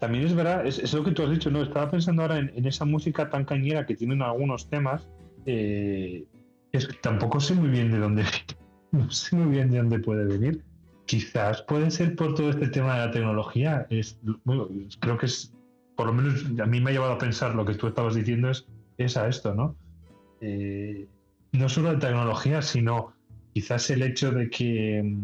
[0.00, 1.62] también es verdad, es, lo que tú has dicho, ¿no?
[1.62, 5.08] Estaba pensando ahora en, esa música tan cañera que tienen algunos temas.
[5.46, 6.24] Eh,
[6.72, 8.24] es, tampoco sé muy bien de dónde
[8.92, 10.62] no sé muy bien de dónde puede venir.
[11.06, 13.86] Quizás puede ser por todo este tema de la tecnología.
[13.90, 14.18] Es,
[15.00, 15.54] creo que es,
[15.96, 18.50] por lo menos a mí me ha llevado a pensar lo que tú estabas diciendo
[18.50, 18.66] es,
[18.98, 19.76] es a esto, ¿no?
[20.40, 21.06] Eh,
[21.52, 23.13] no solo de tecnología, sino
[23.54, 25.16] quizás el hecho de que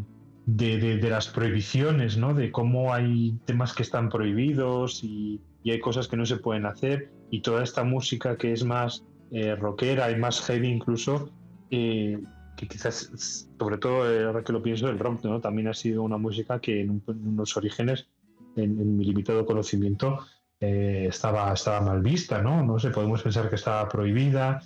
[0.47, 2.33] de, las prohibiciones, ¿no?
[2.33, 7.11] De cómo hay temas que están prohibidos y, hay cosas que no se pueden hacer
[7.31, 11.31] y toda esta música que es más eh, rockera y más heavy incluso,
[11.71, 12.19] eh,
[12.57, 15.41] que quizás, sobre todo ahora que lo pienso, el rock ¿no?
[15.41, 18.09] también ha sido una música que en, unos orígenes,
[18.57, 20.19] en, mi limitado conocimiento,
[20.61, 22.65] eh, estaba, estaba mal vista, ¿no?
[22.65, 24.61] No sé, podemos pensar que estaba prohibida,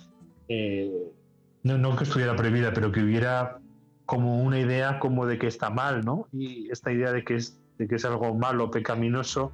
[0.47, 0.91] eh,
[1.65, 3.57] no, no, que estuviera prohibida, pero que hubiera
[4.05, 6.27] como una idea como de que está mal, ¿no?
[6.31, 9.51] Y esta idea de que es, de que es algo malo, pecaminoso,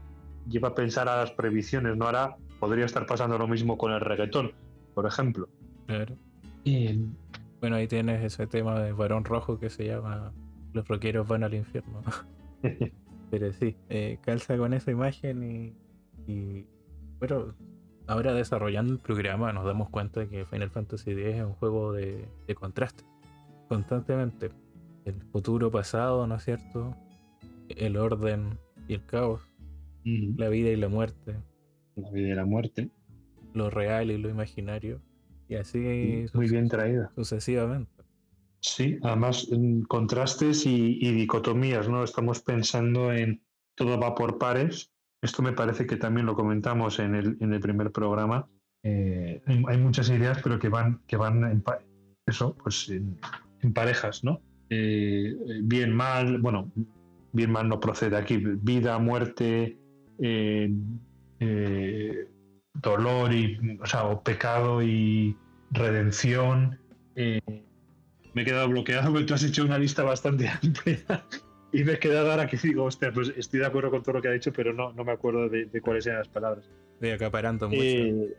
[0.49, 2.05] lleva a pensar a las prohibiciones, ¿no?
[2.05, 4.51] Ahora podría estar pasando lo mismo con el reggaetón,
[4.93, 5.47] por ejemplo.
[5.87, 6.17] Claro.
[7.61, 10.33] Bueno, ahí tienes ese tema de varón rojo que se llama
[10.73, 12.01] Los rockeros van al infierno.
[13.31, 15.73] Pero sí, eh, calza con esa imagen
[16.27, 16.65] y,
[17.19, 17.55] Bueno,
[18.11, 22.27] ahora desarrollando el programa nos damos cuenta que Final Fantasy X es un juego de,
[22.55, 23.05] contraste.
[23.69, 24.51] Constantemente.
[25.05, 26.95] El futuro pasado, ¿no es cierto?
[27.69, 29.41] El orden y el caos.
[30.03, 31.37] La vida y la muerte.
[31.95, 32.89] La vida y la muerte.
[33.53, 35.01] Lo real y lo imaginario.
[35.47, 36.25] Y así.
[36.33, 37.11] Muy bien traída.
[37.15, 38.03] Sucesivamente.
[38.59, 39.47] Sí, además
[39.87, 42.03] contrastes y, dicotomías, ¿no?
[42.03, 43.41] Estamos pensando en
[43.75, 44.91] todo va por pares.
[45.21, 48.47] Esto me parece que también lo comentamos en el, en el primer programa.
[48.83, 51.63] Eh, hay, muchas ideas, pero que van, que van en,
[52.25, 53.19] eso, pues en,
[53.73, 54.41] parejas, ¿no?
[54.71, 56.71] Eh, bien, mal, bueno,
[57.33, 58.37] bien, mal no procede aquí.
[58.37, 59.77] Vida, muerte,
[60.19, 60.73] eh,
[62.73, 65.37] dolor y, o sea, o pecado y
[65.69, 66.79] redención.
[67.15, 71.23] Me he quedado bloqueado porque tú has hecho una lista bastante amplia
[71.71, 74.21] y me he quedado ahora que digo, hostia, pues estoy de acuerdo con todo lo
[74.21, 76.69] que ha dicho, pero no, no me acuerdo de, cuáles eran las palabras.
[76.93, 77.81] Estoy acaparando mucho.
[77.81, 78.35] Eh,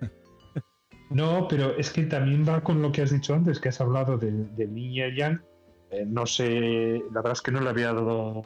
[1.11, 4.19] no, pero es que también va con lo que has dicho antes, que has hablado
[4.19, 5.43] de, de Niña Yang.
[5.91, 8.45] Eh, no sé, la verdad es que no le había dado,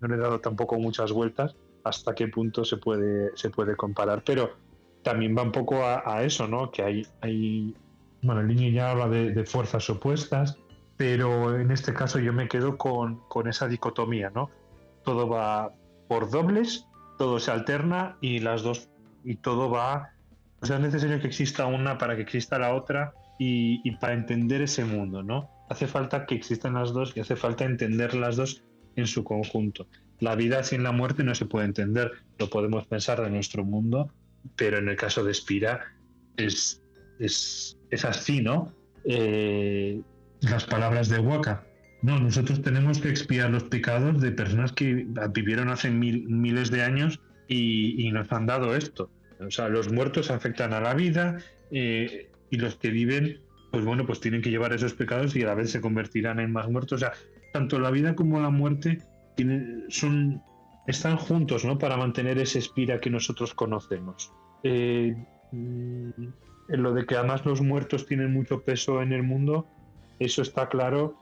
[0.00, 4.22] no le he dado tampoco muchas vueltas hasta qué punto se puede, se puede comparar,
[4.24, 4.56] pero
[5.02, 6.72] también va un poco a, eso, ¿no?
[6.72, 7.74] Que hay, hay,
[8.22, 10.58] bueno, el niño ya habla de, fuerzas opuestas,
[10.96, 14.50] pero en este caso yo me quedo con, esa dicotomía, ¿no?
[15.04, 15.72] Todo va
[16.08, 16.86] por dobles,
[17.18, 18.88] todo se alterna y las dos,
[19.24, 20.10] y todo va,
[20.60, 24.62] o sea, es necesario que exista una para que exista la otra y, para entender
[24.62, 25.50] ese mundo, ¿no?
[25.68, 28.62] Hace falta que existan las dos y hace falta entender las dos
[28.94, 29.86] en su conjunto.
[30.20, 34.10] La vida sin la muerte no se puede entender, lo podemos pensar de nuestro mundo,
[34.54, 35.92] pero en el caso de Spira
[36.38, 36.82] es,
[37.18, 38.72] es, así, ¿no?
[39.04, 40.00] Eh,
[40.50, 41.64] las palabras de Waka.
[42.02, 47.20] No, nosotros tenemos que expiar los pecados de personas que vivieron hace miles de años
[47.48, 49.10] y, nos han dado esto.
[49.40, 51.38] O sea, los muertos afectan a la vida
[51.70, 55.46] eh, y los que viven, pues bueno, pues tienen que llevar esos pecados y a
[55.46, 57.02] la vez se convertirán en más muertos.
[57.02, 57.12] O sea,
[57.52, 58.98] tanto la vida como la muerte
[59.88, 60.42] son
[60.86, 61.78] están juntos ¿no?
[61.78, 64.32] para mantener ese espira que nosotros conocemos.
[64.62, 65.14] Eh,
[65.52, 66.10] mm,
[66.68, 69.66] en lo de que además los muertos tienen mucho peso en el mundo,
[70.18, 71.16] eso está claro.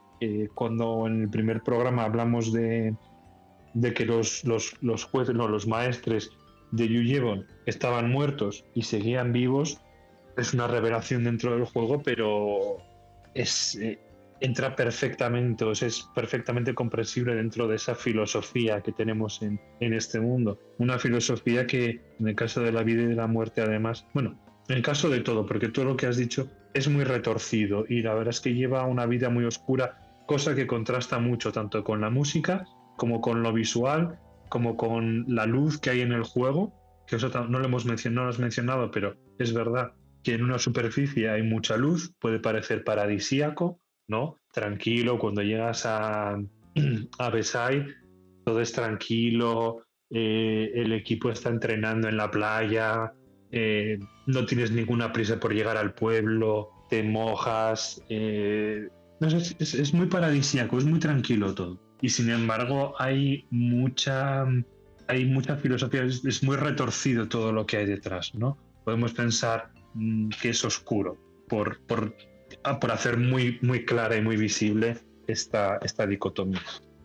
[0.54, 2.94] cuando en el primer programa hablamos de,
[3.94, 6.30] que los, los, los jueces, no, los maestres
[6.72, 9.80] de Yuyevon estaban muertos y seguían vivos,
[10.36, 12.78] es una revelación dentro del juego, pero
[13.34, 13.98] es, eh,
[14.40, 20.58] entra perfectamente, o es perfectamente comprensible dentro de esa filosofía que tenemos en, este mundo.
[20.78, 24.38] Una filosofía que, en el caso de la vida y de la muerte, además, bueno,
[24.68, 28.02] en el caso de todo, porque todo lo que has dicho es muy retorcido y
[28.02, 32.00] la verdad es que lleva una vida muy oscura, cosa que contrasta mucho tanto con
[32.00, 36.72] la música como con lo visual, como con la luz que hay en el juego,
[37.06, 40.58] que no lo hemos mencionado, no lo has mencionado, pero es verdad que en una
[40.58, 44.38] superficie hay mucha luz, puede parecer paradisíaco, ¿no?
[44.52, 46.36] Tranquilo, cuando llegas a,
[47.18, 47.86] a Besai,
[48.44, 53.12] todo es tranquilo, eh, el equipo está entrenando en la playa,
[53.56, 58.88] eh, no tienes ninguna prisa por llegar al pueblo, te mojas, eh,
[59.20, 61.78] es, muy paradisíaco, es muy tranquilo todo.
[62.00, 64.44] y sin embargo hay mucha,
[65.06, 68.58] hay mucha filosofía, es, muy retorcido todo lo que hay detrás, ¿no?
[68.84, 71.16] Podemos pensar mm, que es oscuro
[71.48, 72.12] por, por,
[72.64, 74.96] ah, por hacer muy, muy clara y muy visible
[75.28, 76.60] esta, esta dicotomía.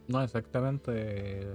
[0.07, 1.47] No, exactamente.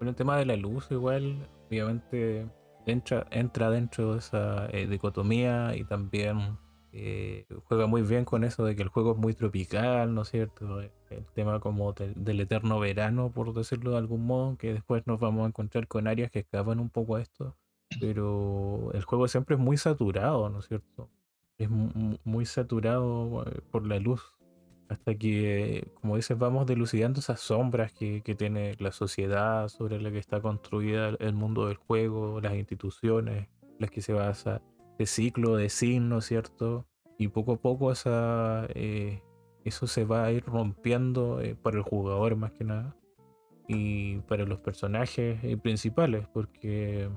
[0.00, 2.46] Con el tema de la luz igual, obviamente
[2.90, 6.58] entra, dentro de esa eh, dicotomía y también
[6.92, 10.28] eh, juega muy bien con eso de que el juego es muy tropical, ¿no es
[10.28, 10.82] cierto?
[10.82, 15.20] Eh, el tema como del eterno verano, por decirlo de algún modo, que después nos
[15.20, 17.56] vamos a encontrar con áreas que escapan un poco a esto,
[18.00, 21.08] pero el juego siempre es muy saturado, ¿no es cierto?
[21.58, 24.22] Es muy saturado por la luz,
[24.90, 30.10] hasta que, como dices, vamos dilucidando esas sombras que, que tiene la sociedad sobre la
[30.10, 33.48] que está construida el mundo del juego, las instituciones,
[33.78, 34.60] las que se basa
[34.98, 36.86] de ciclo de signos, ¿cierto?
[37.18, 39.22] Y poco a poco esa, eh,
[39.64, 42.96] eso se va a ir rompiendo eh, para el jugador más que nada
[43.68, 47.08] y para los personajes eh, principales, porque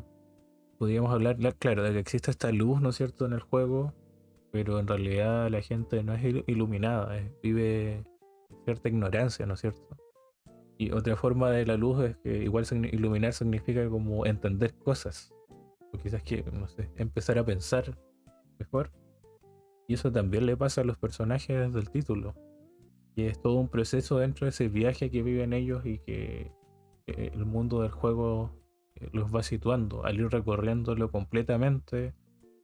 [0.78, 3.96] podríamos hablar, claro, de que existe esta luz, ¿no es cierto?, en el juego,
[4.54, 8.04] pero en realidad la gente no es iluminada, vive
[8.66, 9.98] cierta ignorancia, ¿no es cierto?
[10.78, 15.34] Y otra forma de la luz es que igual iluminar significa como entender cosas,
[16.04, 17.98] quizás que, no sé, empezar a pensar
[18.60, 18.92] mejor.
[19.88, 22.36] Y eso también le pasa a los personajes del título.
[23.16, 26.52] Y es todo un proceso dentro de ese viaje que viven ellos y que,
[27.08, 28.52] el mundo del juego
[28.96, 32.13] eh, los va situando al ir recorriéndolo completamente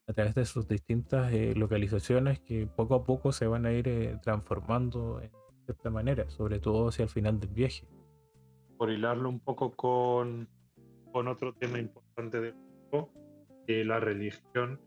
[0.10, 3.88] a través de sus distintas eh, localizaciones que poco a poco se van a ir
[3.88, 5.30] eh, transformando en
[5.65, 7.88] cierta manera, sobre todo hacia el final del viaje.
[8.80, 10.50] Por hilarlo un poco con,
[11.12, 12.56] con otro tema importante del
[13.67, 14.82] que la religión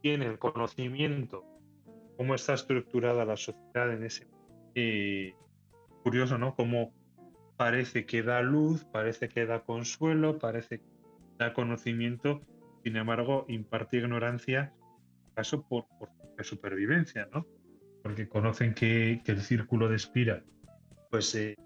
[0.00, 1.44] tiene el conocimiento,
[2.16, 4.28] cómo está estructurada la sociedad en ese.
[4.76, 5.32] Y
[6.04, 6.54] curioso, ¿no?
[6.54, 6.92] Cómo
[7.56, 10.86] parece que da luz, parece que da consuelo, parece que
[11.36, 12.42] da conocimiento,
[12.82, 14.72] sin embargo, imparte ignorancia,
[15.34, 16.10] caso por, por
[16.44, 17.46] supervivencia, ¿no?
[18.02, 20.42] Porque conocen que, el círculo de espira,
[21.10, 21.56] pues se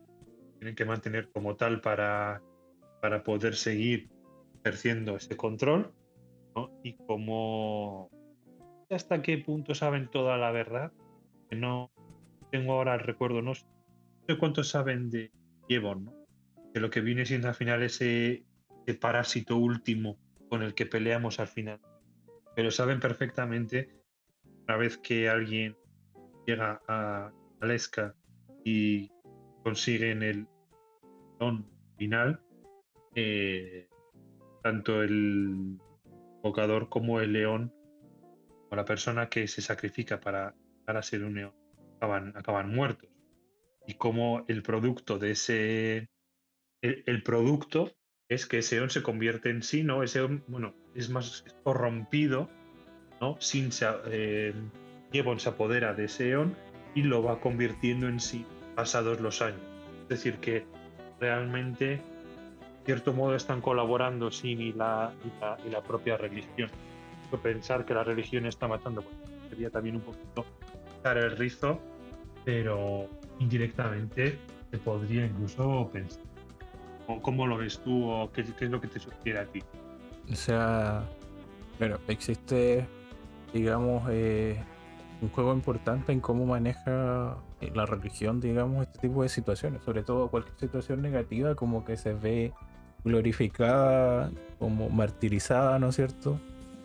[0.59, 2.43] tienen que mantener como tal para,
[3.01, 4.09] para poder seguir
[4.61, 5.93] ejerciendo ese control
[6.83, 8.11] y como
[8.91, 10.93] hasta qué punto saben toda la verdad,
[11.51, 11.91] no
[12.51, 13.67] tengo ahora el recuerdo, no sé,
[14.39, 15.31] cuánto saben de
[15.69, 16.13] Yevon, ¿no?
[16.73, 18.45] de lo que viene siendo al final ese,
[19.01, 20.17] parásito último
[20.49, 21.81] con el que peleamos al final.
[22.55, 23.91] Pero saben perfectamente,
[24.65, 25.77] una vez que alguien
[26.47, 28.15] llega a Aleska
[28.65, 29.11] y
[29.63, 30.47] consiguen el
[31.39, 32.41] don final,
[33.15, 33.89] eh,
[34.63, 35.79] tanto el
[36.89, 37.75] como el león
[38.71, 40.55] o la persona que se sacrifica para,
[40.85, 41.55] para ser un león
[41.97, 43.11] acaban, acaban muertos.
[43.87, 46.09] Y como el producto de ese.
[46.83, 47.91] El, producto
[48.29, 50.03] es que ese león se convierte en sí, ¿no?
[50.03, 52.49] Ese bueno, es más corrompido,
[53.21, 53.37] ¿no?
[53.41, 54.53] Sin eh,
[55.13, 56.57] se apodera de ese león
[56.95, 59.61] y lo va convirtiendo en sí pasados los años.
[60.03, 60.67] Es decir, que
[61.21, 62.01] realmente
[62.85, 65.13] cierto modo están colaborando sin y la,
[65.67, 66.71] y la, propia religión.
[67.43, 69.05] Pensar que la religión está matando
[69.51, 70.47] sería también un poquito
[71.03, 71.81] dar el rizo,
[72.45, 73.09] pero
[73.41, 74.39] indirectamente
[74.71, 76.36] se podría incluso pensar.
[77.23, 79.63] ¿Cómo lo ves tú o qué, es lo que te sugiere a ti?
[80.31, 81.05] O sea,
[81.79, 82.87] bueno, existe,
[83.53, 84.61] digamos, eh,
[85.21, 90.03] un juego importante en cómo maneja eh, la religión, digamos, este tipo de situaciones, sobre
[90.03, 92.53] todo cualquier situación negativa, como que se ve
[93.05, 96.41] glorificada, como martirizada, ¿no es cierto?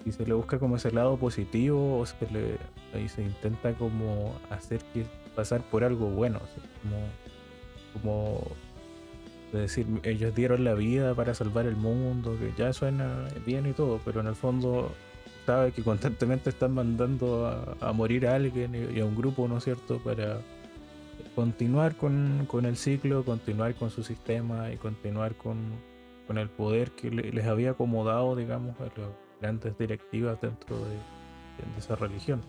[0.05, 2.57] Y se le busca como ese lado positivo, o se le,
[2.93, 5.05] ahí se intenta como hacer que
[5.35, 6.39] pasar por algo bueno,
[6.83, 8.70] como, como
[9.57, 13.99] decir, ellos dieron la vida para salvar el mundo, que ya suena bien y todo,
[14.05, 14.91] pero en el fondo
[15.45, 19.63] sabe que constantemente están mandando a, morir a alguien y, a un grupo, ¿no es
[19.63, 20.39] cierto?, para
[21.35, 25.57] continuar con, con el ciclo, continuar con su sistema y continuar con,
[26.27, 29.09] con el poder que les había acomodado, digamos, a las
[29.41, 30.97] grandes directivas dentro de,
[31.77, 32.41] esa religión.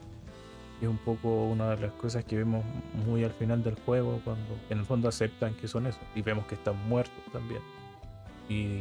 [0.82, 2.64] Es un poco una de las cosas que vemos
[3.06, 6.44] muy al final del juego, cuando en el fondo aceptan que son eso, y vemos
[6.46, 7.62] que están muertos también.
[8.48, 8.80] Y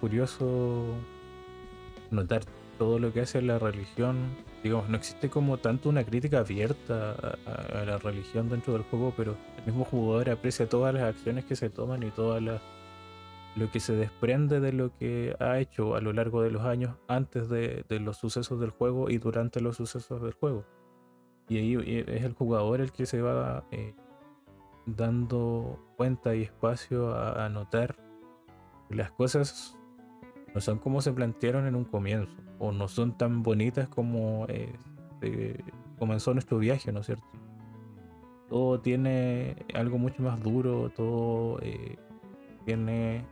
[0.00, 0.94] curioso
[2.12, 2.42] notar
[2.78, 4.16] todo lo que hace la religión.
[4.62, 9.36] Digamos, no existe como tanto una crítica abierta a, la religión dentro del juego, pero
[9.58, 13.94] el mismo jugador aprecia todas las acciones que se toman y todas lo que se
[13.94, 18.18] desprende de lo que ha hecho a lo largo de los años antes de, los
[18.18, 20.64] sucesos del juego y durante los sucesos del juego.
[21.48, 23.94] Y ahí es el jugador el que se va eh,
[24.86, 27.96] dando cuenta y espacio a, notar
[28.88, 29.76] que las cosas
[30.54, 35.58] no son como se plantearon en un comienzo, o no son tan bonitas como eh,
[35.98, 37.26] comenzó nuestro viaje, ¿no es cierto?
[38.48, 41.96] Todo tiene algo mucho más duro, todo eh,
[42.66, 43.24] tiene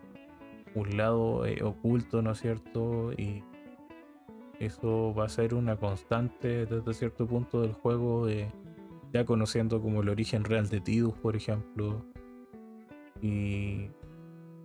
[0.75, 3.13] un lado eh, oculto, ¿no es cierto?
[3.13, 3.43] Y
[4.61, 8.29] eso va a ser una constante desde cierto punto del juego,
[9.13, 12.05] ya conociendo como el origen real de Tidus, por ejemplo,
[13.21, 13.89] y,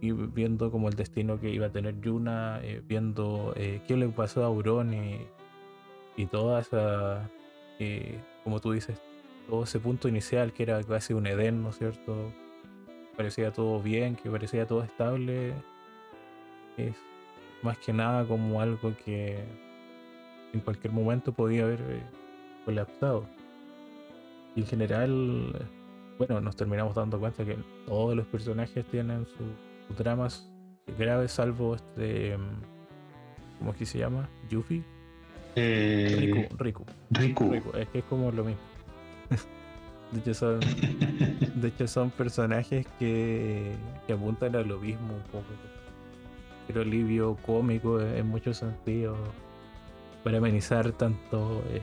[0.02, 4.43] viendo como el destino que iba a tener Yuna, eh, viendo eh, qué le pasó
[4.43, 7.30] a Auron y, toda esa,
[8.43, 9.02] como tú dices,
[9.50, 12.32] todo ese punto inicial que era casi un Edén, ¿no es cierto?
[13.18, 15.54] Parecía todo bien, que parecía todo estable
[16.78, 16.96] es
[17.62, 19.43] más que nada como algo que
[20.56, 22.01] en cualquier momento podía haber eh,
[22.64, 23.26] colapsado.
[24.56, 25.68] Y en general,
[26.18, 30.49] bueno, nos terminamos dando cuenta que todos los personajes tienen sus dramas
[30.97, 32.38] graves, salvo este.
[33.60, 34.30] ¿Cómo es que se llama?
[34.49, 34.84] ¿Yuffie?
[35.56, 36.86] Eh, Riku, Riku.
[37.12, 37.78] Riku.
[37.78, 38.62] Es que es como lo mismo.
[40.12, 40.60] de, hecho son,
[41.56, 43.74] de hecho, son personajes que,
[44.08, 45.47] que apuntan a lo mismo un poco
[46.68, 49.16] pero alivio cómico en muchos sentidos
[50.26, 51.82] para amenizar tanto eh,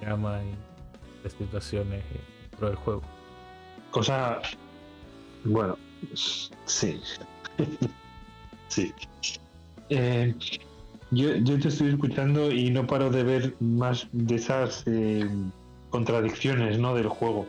[0.00, 3.02] drama y las situaciones eh, dentro del juego.
[3.90, 4.40] Cosa,
[5.42, 5.76] bueno,
[6.14, 7.00] sí,
[8.68, 8.94] sí.
[9.88, 10.32] Eh,
[11.10, 14.84] yo, yo, te estoy escuchando y no paro de ver más de esas
[15.90, 16.94] contradicciones ¿no?
[16.94, 17.48] del juego.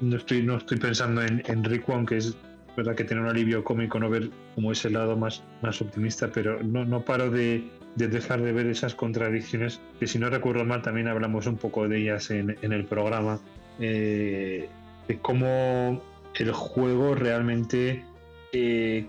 [0.00, 2.36] no, estoy, no estoy pensando en, en Rick que es
[2.76, 6.62] verdad que tiene un alivio cómico no ver como ese lado más, más optimista, pero
[6.62, 7.68] no, no paro de,
[8.06, 11.98] dejar de ver esas contradicciones, que si no recuerdo mal también hablamos un poco de
[11.98, 13.40] ellas en, el programa,
[13.80, 14.68] eh,
[15.08, 16.00] de cómo
[16.36, 18.04] el juego realmente,
[18.52, 19.06] eh,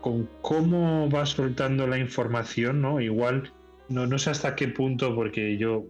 [0.00, 3.00] con cómo va soltando la información, ¿no?
[3.00, 3.52] Igual,
[3.88, 5.84] no, no sé hasta qué punto, porque yo,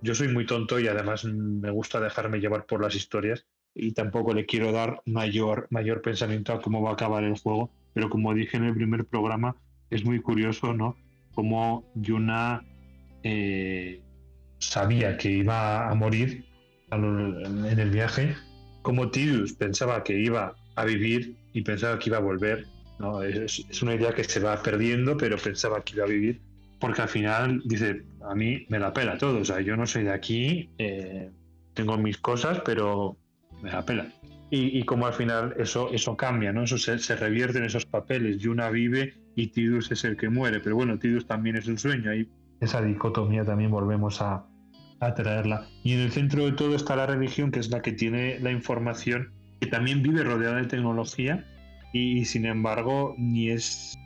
[0.00, 3.44] yo soy muy tonto y además me gusta dejarme llevar por las historias,
[3.74, 7.70] y tampoco le quiero dar mayor, mayor pensamiento a cómo va a acabar el juego,
[7.92, 9.56] pero como dije en el primer programa,
[9.90, 10.96] es muy curioso, ¿no?
[11.34, 12.64] Como Yuna
[13.22, 14.00] eh,
[14.58, 16.44] sabía que iba a morir
[16.90, 18.34] en el viaje,
[18.82, 22.66] como Tidus pensaba que iba a vivir y pensaba que iba a volver.
[23.22, 26.40] Es, una idea que se va perdiendo, pero pensaba que iba a vivir,
[26.78, 30.04] porque al final dice, a mí me la pela todo, o sea, yo no soy
[30.04, 31.30] de aquí, eh,
[31.72, 33.16] tengo mis cosas, pero
[33.62, 34.12] me da pena.
[34.52, 36.64] Y, como al final eso, eso cambia, ¿no?
[36.64, 38.38] Eso se, revierte en esos papeles.
[38.38, 40.60] Yuna vive y Tidus es el que muere.
[40.60, 42.10] Pero bueno, Tidus también es un sueño.
[42.10, 42.28] Ahí
[42.60, 44.44] esa dicotomía también volvemos a,
[45.00, 45.66] a traerla.
[45.82, 48.50] Y en el centro de todo está la religión, que es la que tiene la
[48.50, 51.44] información, que también vive rodeada de tecnología.
[51.92, 53.98] Y, sin embargo, ni es,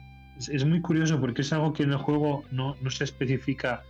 [0.51, 3.83] es, muy curioso porque es algo que en el juego no, no se especifica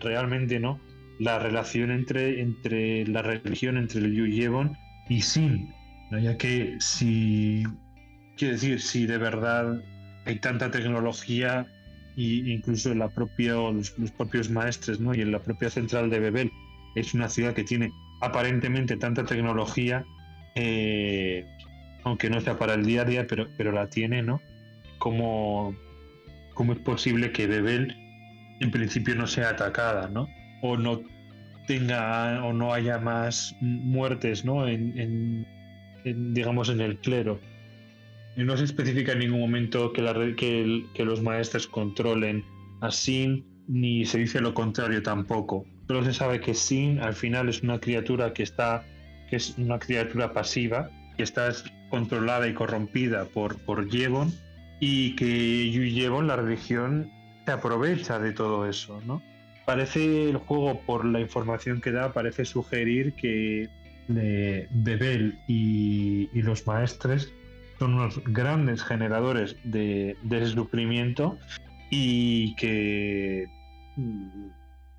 [0.00, 0.78] realmente, ¿no?
[1.18, 4.76] la relación entre, entre la religión, entre el Yevon
[5.08, 5.74] y Sin,
[6.10, 7.64] ya que si,
[8.36, 9.82] quiero decir, si de verdad
[10.28, 11.66] hay tanta tecnología
[12.16, 15.14] e incluso la propia, los, propios maestres ¿no?
[15.14, 16.52] y en la propia central de Bebel
[16.94, 20.04] es una ciudad que tiene aparentemente tanta tecnología,
[20.54, 21.46] eh,
[22.04, 24.40] aunque no sea para el día a día, pero, pero la tiene, ¿no?
[24.98, 25.76] ¿Cómo,
[26.54, 27.96] ¿Cómo es posible que Bebel
[28.60, 30.28] en principio no sea atacada, ¿no?
[30.60, 31.02] o no
[31.66, 34.66] tenga o no haya más muertes ¿no?
[34.66, 35.46] En,
[36.04, 37.40] digamos en el clero.
[38.38, 42.44] Y no se especifica en ningún momento que, los maestros controlen
[42.80, 45.66] a Sin, ni se dice lo contrario tampoco.
[45.88, 48.86] Solo se sabe que Sin al final es una criatura que está
[49.28, 51.52] que es una criatura pasiva, que está
[51.90, 54.32] controlada y corrompida por, por Yevon,
[54.78, 57.10] y que Yevon, la religión,
[57.44, 59.20] se aprovecha de todo eso, ¿no?
[59.66, 63.68] Parece el juego, por la información que da, parece sugerir que
[64.06, 67.32] Bebel y, los maestres
[67.78, 71.46] son unos grandes generadores de, de
[71.90, 73.46] y que,
[73.96, 74.48] mm,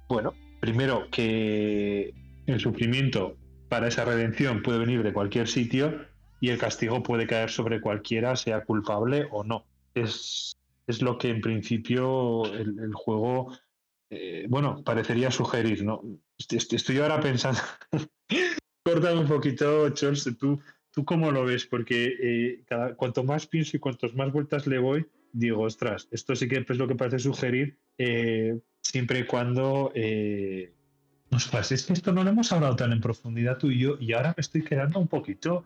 [0.07, 2.13] bueno, primero que
[2.47, 3.35] el sufrimiento
[3.69, 6.05] para esa redención puede venir de cualquier sitio
[6.41, 9.65] y el castigo puede caer sobre cualquiera, sea culpable o no.
[9.93, 10.53] Es,
[10.87, 13.51] es lo que en principio el juego
[14.09, 16.01] eh, bueno, parecería sugerir, ¿no?
[16.37, 17.59] Estoy ahora pensando,
[18.83, 20.59] corta un poquito, Charles, ¿tú,
[20.91, 21.65] ¿tú cómo lo ves?
[21.65, 22.63] Porque eh,
[22.95, 26.77] cuanto más pienso y cuantas más vueltas le voy, digo, ostras, esto sí que es
[26.77, 29.91] lo que parece sugerir, eh, siempre y cuando...
[31.31, 34.13] Ostras, es que esto no lo hemos hablado tan en profundidad tú y yo, y
[34.13, 35.63] ahora me estoy quedando un poquito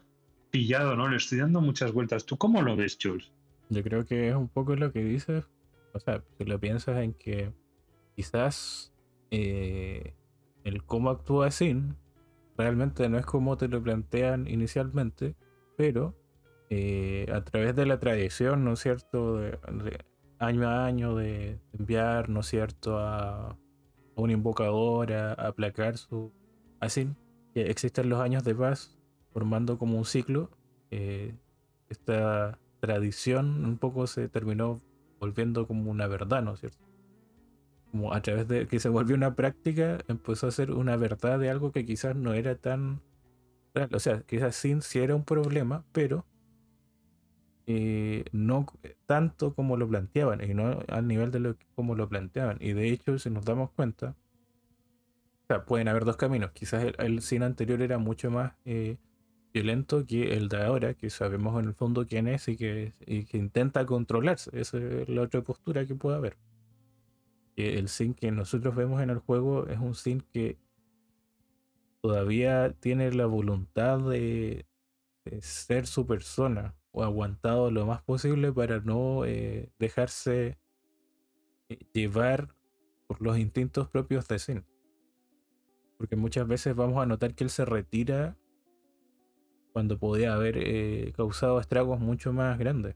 [0.53, 1.09] pillado, ¿no?
[1.09, 2.25] Le estoy dando muchas vueltas.
[2.25, 3.31] ¿Tú cómo lo ves, Jules?
[3.69, 5.45] Yo creo que es un poco lo que dices.
[5.93, 7.51] O sea, si lo piensas en que
[8.15, 8.93] quizás
[9.31, 10.13] eh,
[10.63, 11.95] el cómo actúa Sin
[12.57, 15.35] realmente no es como te lo plantean inicialmente,
[15.77, 16.15] pero
[16.69, 19.37] eh, a través de la tradición, ¿no es cierto?
[19.37, 19.57] De,
[20.39, 23.57] año a año de enviar, ¿no es cierto?, a,
[24.15, 26.31] un invocador a, aplacar su
[26.79, 27.09] así
[27.55, 28.97] existen los años de paz
[29.31, 30.49] formando como un ciclo.
[30.91, 31.35] Eh,
[31.89, 34.81] esta tradición un poco se terminó
[35.19, 36.82] volviendo como una verdad, ¿no es cierto?
[37.93, 41.51] Como a través de que se volvió una práctica, empezó a ser una verdad de
[41.51, 43.01] algo que quizás no era tan.
[43.91, 46.25] O sea, quizás sí, sí era un problema, pero
[47.67, 48.65] eh, no
[49.05, 52.57] tanto como lo planteaban y no al nivel de lo como lo planteaban.
[52.61, 54.15] Y de hecho, si nos damos cuenta,
[55.67, 56.51] pueden haber dos caminos.
[56.51, 58.97] Quizás el, cine anterior era mucho más eh,
[59.53, 63.37] violento que el de ahora, que sabemos en el fondo quién es y que, que
[63.37, 64.49] intenta controlarse.
[64.59, 66.37] Esa es la otra postura que puede haber.
[67.55, 70.57] El sin que nosotros vemos en el juego es un sin que
[72.01, 74.65] todavía tiene la voluntad de,
[75.39, 80.57] ser su persona o aguantado lo más posible para no eh, dejarse
[81.69, 82.55] eh, llevar
[83.07, 84.65] por los instintos propios de Sin.
[85.97, 88.37] Porque muchas veces vamos a notar que él se retira
[89.71, 92.95] cuando podía haber eh, causado estragos mucho más grandes.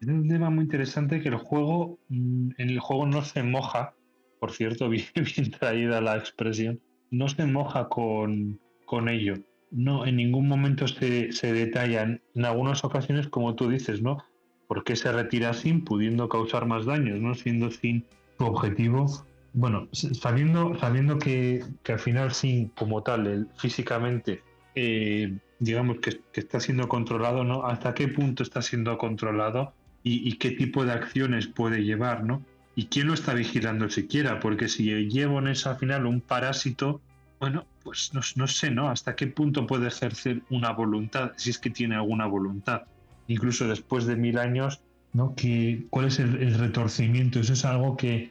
[0.00, 3.94] Es un tema muy interesante que el juego, mm, en el juego no se moja,
[4.38, 6.80] por cierto, bien, traída la expresión,
[7.10, 9.34] no se moja con, con ello.
[9.70, 12.20] No, en ningún momento se, se detallan.
[12.34, 14.18] En algunas ocasiones, como tú dices, ¿no?
[14.66, 17.34] ¿Por qué se retira sin pudiendo causar más daños, ¿no?
[17.34, 18.04] Siendo sin
[18.36, 19.06] su objetivo
[19.52, 24.42] bueno, sabiendo, sabiendo que, al final sí, como tal, físicamente,
[24.74, 27.64] eh, digamos que, está siendo controlado, ¿no?
[27.64, 32.42] ¿Hasta qué punto está siendo controlado y, qué tipo de acciones puede llevar, ¿no?
[32.74, 34.40] ¿Y quién lo está vigilando siquiera?
[34.40, 37.02] Porque si llevo en esa final un parásito,
[37.38, 38.88] bueno, pues no, sé, ¿no?
[38.88, 42.82] ¿Hasta qué punto puede ejercer una voluntad, si es que tiene alguna voluntad?
[43.28, 44.80] Incluso después de mil años,
[45.12, 45.34] ¿no?
[45.36, 47.40] ¿Qué, ¿Cuál es el retorcimiento?
[47.40, 48.30] Eso es algo que,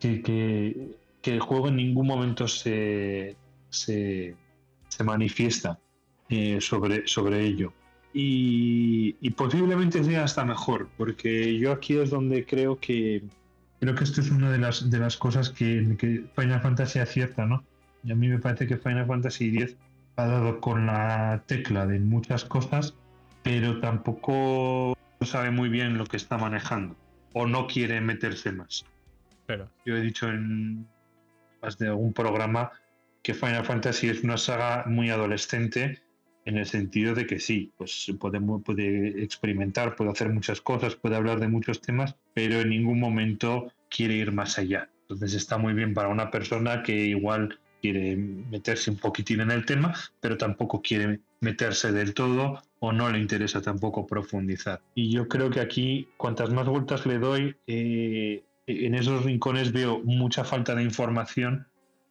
[0.00, 3.36] que, el juego en ningún momento se,
[3.68, 4.34] se,
[5.04, 5.78] manifiesta
[6.28, 7.72] eh, sobre, sobre ello.
[8.12, 13.22] Y, posiblemente sea hasta mejor, porque yo aquí es donde creo que
[13.78, 17.46] creo que esto es una de las, de las cosas que, que Final Fantasy acierta,
[17.46, 17.64] ¿no?
[18.04, 19.76] Y a mí me parece que Final Fantasy X
[20.16, 22.94] ha dado con la tecla de muchas cosas,
[23.42, 26.96] pero tampoco sabe muy bien lo que está manejando
[27.32, 28.84] o no quiere meterse más.
[29.84, 30.86] Yo he dicho en
[31.62, 32.70] más de algún programa
[33.22, 36.02] que Final Fantasy es una saga muy adolescente
[36.44, 41.16] en el sentido de que sí, pues puede, puede experimentar, puede hacer muchas cosas, puede
[41.16, 44.88] hablar de muchos temas, pero en ningún momento quiere ir más allá.
[45.02, 49.64] Entonces está muy bien para una persona que igual quiere meterse un poquitín en el
[49.64, 54.80] tema, pero tampoco quiere meterse del todo o no le interesa tampoco profundizar.
[54.94, 60.00] Y yo creo que aquí, cuantas más vueltas le doy, eh, en esos rincones veo
[60.04, 61.66] mucha falta de información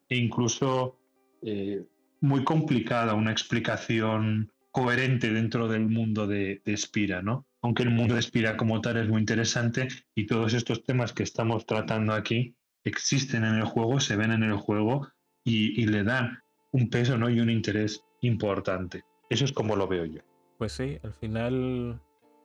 [0.10, 0.98] e incluso
[1.42, 1.84] eh,
[2.22, 7.46] muy complicada una explicación coherente dentro del mundo de, de, Spira, ¿no?
[7.62, 11.24] Aunque el mundo de Spira como tal es muy interesante y todos estos temas que
[11.24, 15.08] estamos tratando aquí existen en el juego, se ven en el juego
[15.44, 16.40] y, le dan
[16.72, 17.30] un peso ¿no?
[17.30, 19.04] y un interés importante.
[19.30, 20.22] Eso es como lo veo yo.
[20.58, 22.00] Pues sí, al final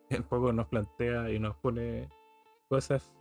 [0.08, 2.08] el juego nos plantea y nos pone
[2.68, 3.12] cosas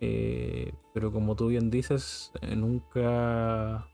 [0.00, 3.88] eh, pero como tú bien dices, eh, nunca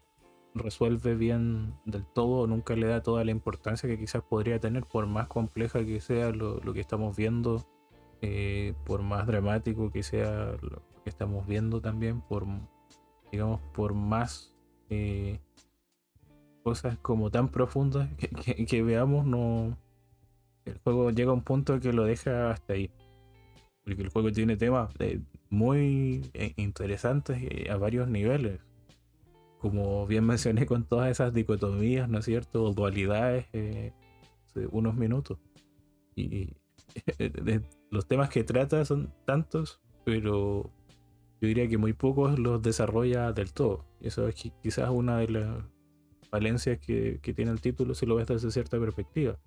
[0.55, 5.07] resuelve bien del todo, nunca le da toda la importancia que quizás podría tener, por
[5.07, 7.67] más compleja que sea lo, que estamos viendo,
[8.23, 12.47] eh, por más dramático que sea lo que estamos viendo también, por
[13.31, 14.55] digamos, por más
[16.63, 18.09] cosas como tan profundas
[18.69, 19.77] que, veamos, no
[20.65, 22.91] el juego llega a un punto que lo deja hasta ahí.
[23.85, 24.91] Porque el juego tiene temas
[25.51, 27.39] muy eh, interesantes
[27.69, 28.61] a varios niveles.
[29.65, 32.65] Como bien mencioné con todas esas dicotomías, ¿no es cierto?
[32.65, 33.95] O dualidades eh,
[34.71, 35.39] unos minutos.
[36.15, 36.51] Y
[37.91, 40.71] los temas que trata son tantos, pero
[41.41, 43.87] yo diría que muy pocos los desarrolla del todo.
[44.03, 45.65] Eso es quizás una de las
[46.29, 49.39] falencias que, tiene el título si lo ves desde cierta perspectiva.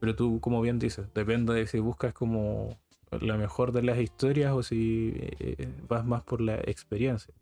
[0.00, 2.78] Pero tú, como bien dices, depende de si buscas como
[3.10, 7.34] la mejor de las historias o si eh, vas más por la experiencia.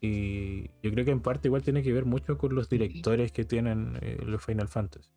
[0.00, 3.44] Y yo creo que en parte igual tiene que ver mucho con los directores que
[3.44, 5.10] tienen eh, los Final Fantasy.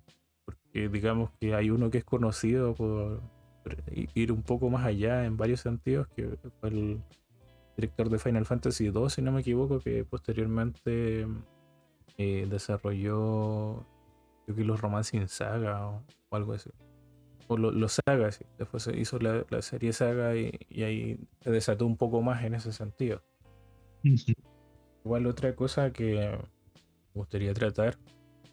[0.46, 3.22] Porque que digamos que hay uno que es conocido por
[4.14, 7.02] ir un poco más allá en varios sentidos, que fue el
[7.78, 11.26] director de Final Fantasy II, si no me equivoco, que posteriormente
[12.18, 13.86] eh, desarrolló
[14.48, 16.70] los romances en saga o, algo así.
[17.48, 20.52] O los sagas, después se hizo la, serie saga y,
[20.84, 23.22] ahí se desató un poco más en ese sentido.
[25.06, 26.40] Igual otra cosa que me
[27.14, 27.96] gustaría tratar,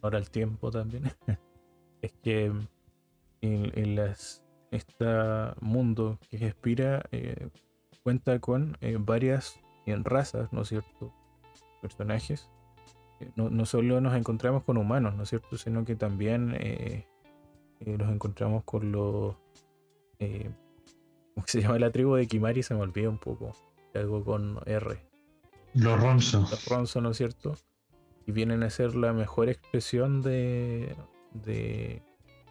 [0.02, 1.04] ahora el tiempo también,
[2.02, 2.52] es que
[3.40, 3.98] en,
[4.70, 5.06] este
[5.62, 7.48] mundo que expira eh,
[8.02, 11.14] cuenta con eh, varias razas, ¿no es cierto?
[11.80, 12.50] Personajes.
[13.20, 15.56] Eh, no, solo nos encontramos con humanos, ¿no es cierto?
[15.56, 17.06] Sino que también eh,
[17.80, 19.36] nos encontramos con los...
[21.34, 22.62] ¿Cómo se llama la tribu de Kimari?
[22.62, 23.56] Se me olvida un poco.
[23.94, 25.11] Algo con R.
[25.74, 26.40] Los Ronzo.
[26.40, 27.56] Los Ronzo, ¿no es cierto?
[28.26, 30.94] Y vienen a ser la mejor expresión de,
[31.32, 32.02] de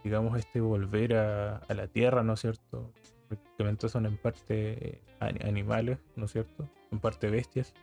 [0.03, 2.91] digamos, este volver a, a la tierra, ¿no es cierto?
[3.35, 6.69] prácticamente son en parte animales, ¿no es cierto?
[6.91, 7.73] En parte bestias.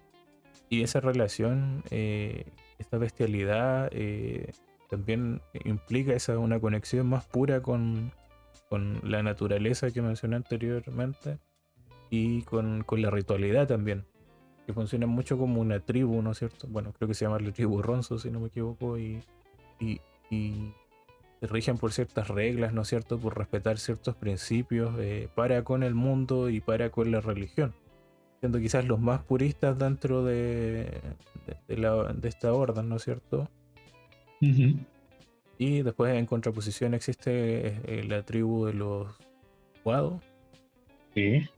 [0.68, 2.45] Y esa relación, eh,
[2.78, 4.53] esta bestialidad, eh,
[4.91, 8.12] también implica esa una conexión más pura con,
[9.03, 11.39] la naturaleza que mencioné anteriormente
[12.11, 14.05] y con, la ritualidad también,
[14.69, 16.66] que funciona mucho como una tribu, ¿no es cierto?
[16.69, 19.23] Bueno, creo que se llama la tribu Ronzo, si no me equivoco, y,
[19.81, 19.99] y
[21.41, 23.19] se rigen por ciertas reglas, ¿no es cierto?
[23.19, 27.73] Por respetar ciertos principios eh, para con el mundo y para con la religión.
[28.41, 31.01] Siendo quizás los más puristas dentro de,
[31.66, 33.49] de, esta orden, ¿no es cierto?
[35.57, 39.16] Y después en contraposición existe eh, la tribu de los
[39.83, 40.21] Guado.
[41.14, 41.49] Sí.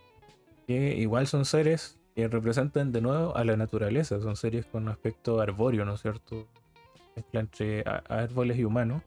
[0.68, 4.20] Que igual son seres que representan de nuevo a la naturaleza.
[4.20, 6.48] Son seres con aspecto arbóreo, ¿no es cierto?
[7.16, 9.02] Mezcla entre árboles y humanos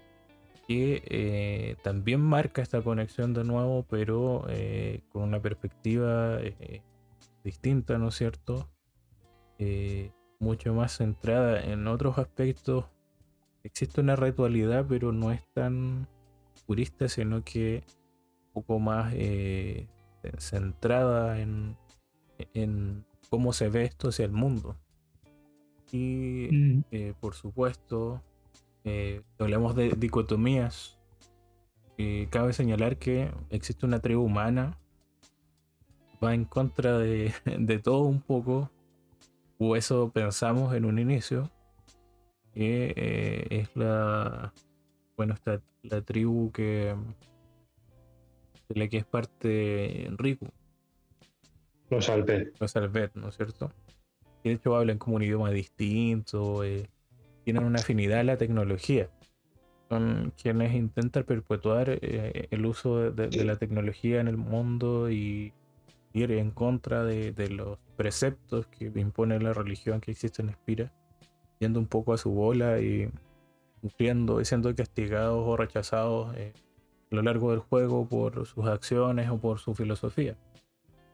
[0.67, 6.81] que eh, también marca esta conexión de nuevo, pero eh, con una perspectiva eh,
[7.43, 8.69] distinta, ¿no es cierto?
[10.39, 12.83] mucho más centrada en otros aspectos.
[13.63, 16.05] Existe una ritualidad, pero no es tan
[16.67, 17.81] purista, sino que
[18.47, 19.13] un poco más
[20.39, 21.77] centrada en,
[22.53, 24.75] en, cómo se ve esto hacia el mundo.
[25.91, 26.83] Y mm.
[27.19, 28.21] por supuesto,
[28.85, 30.97] eh, hablamos de dicotomías,
[31.97, 34.77] eh, cabe señalar que existe una tribu humana,
[36.21, 37.33] va en contra de,
[37.81, 38.69] todo un poco,
[39.57, 41.49] o eso pensamos en un inicio,
[42.53, 44.53] que eh, es la,
[45.15, 46.95] bueno, esta, la tribu que,
[48.67, 50.47] de la que es parte Riku.
[51.95, 52.55] Los Albet.
[52.59, 53.71] Los Albet, ¿no es cierto?
[54.43, 56.89] de hecho hablan como un idioma distinto, eh,
[57.45, 59.09] tienen una afinidad a la tecnología.
[59.89, 65.53] Son quienes intentan perpetuar eh, el uso de, la tecnología en el mundo y
[66.13, 70.91] ir en contra de, los preceptos que impone la religión que existe en Espira,
[71.59, 73.09] yendo un poco a su bola y
[73.81, 76.53] sufriendo y siendo castigados o rechazados eh,
[77.11, 80.35] a lo largo del juego por sus acciones o por su filosofía.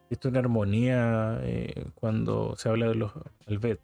[0.09, 3.11] Existe una armonía eh, cuando se habla de los
[3.45, 3.79] Alvet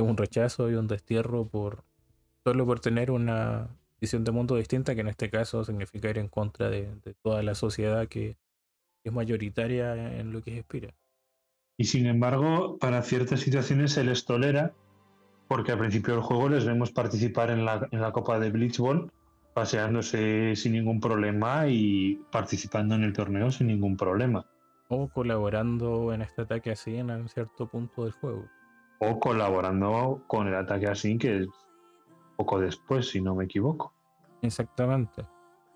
[0.00, 1.84] un rechazo y un destierro por
[2.44, 3.68] solo por tener una
[4.00, 6.88] visión de mundo distinta, que en este caso significa ir en contra de,
[7.22, 8.36] toda la sociedad que
[9.02, 10.94] es mayoritaria en lo que Espira.
[11.76, 14.72] Y sin embargo, para ciertas situaciones se les tolera,
[15.48, 19.10] porque al principio del juego les vemos participar en la, en la Copa de Blitzball,
[19.54, 24.46] paseándose sin ningún problema y participando en el torneo sin ningún problema.
[24.88, 28.44] O colaborando en este ataque así en un cierto punto del juego
[28.98, 31.48] o colaborando con el ataque así, que es
[32.36, 33.92] poco después, si no me equivoco.
[34.42, 35.22] Exactamente.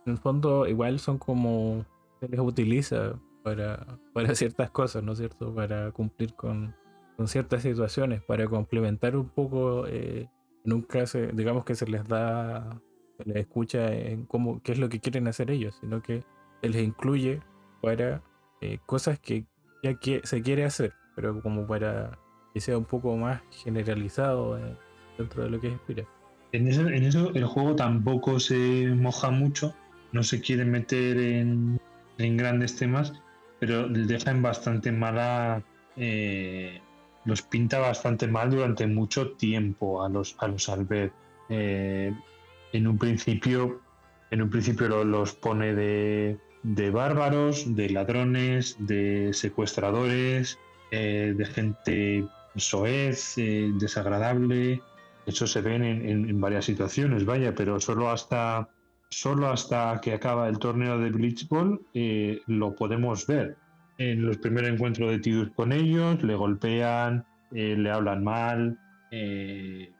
[0.06, 1.84] En el fondo, igual son como
[2.20, 5.54] se les utiliza para, para ciertas cosas, ¿no es cierto?
[5.54, 6.74] Para cumplir con,
[7.16, 9.86] con ciertas situaciones, para complementar un poco.
[9.86, 10.28] Eh,
[10.64, 12.80] nunca se, digamos que se les da,
[13.16, 16.24] se les escucha en cómo, qué es lo que quieren hacer ellos, sino que
[16.60, 17.40] se les incluye
[17.80, 18.22] para
[18.60, 19.44] eh, cosas que
[19.82, 22.18] ya se quiere hacer, pero como para
[22.52, 24.76] que sea un poco más generalizado eh,
[25.16, 26.04] dentro de lo que es Spira.
[26.52, 29.74] En eso, el juego tampoco se moja mucho,
[30.12, 31.78] no se quiere meter en,
[32.18, 33.12] grandes temas,
[33.60, 35.62] pero deja en bastante mala.
[35.96, 36.80] Eh,
[37.24, 41.12] los pinta bastante mal durante mucho tiempo a los, a los Albert.
[41.50, 43.82] En un principio,
[44.30, 50.58] en un principio los pone de, de bárbaros, de ladrones, de secuestradores,
[50.90, 52.24] de gente
[52.58, 54.82] eso es eh, desagradable,
[55.26, 58.68] eso se ve en, varias situaciones, vaya, pero solo hasta
[59.10, 63.56] solo hasta que acaba el torneo de Blitzball eh, lo podemos ver.
[63.96, 68.78] En los primeros encuentros de Tidus con ellos, le golpean, eh, le hablan mal,
[69.10, 69.92] eh,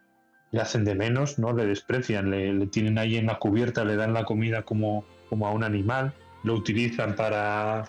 [0.51, 1.53] le hacen de menos, ¿no?
[1.53, 5.53] Le desprecian, le, tienen ahí en la cubierta, le dan la comida como, como a
[5.53, 6.13] un animal,
[6.45, 7.89] lo utilizan para,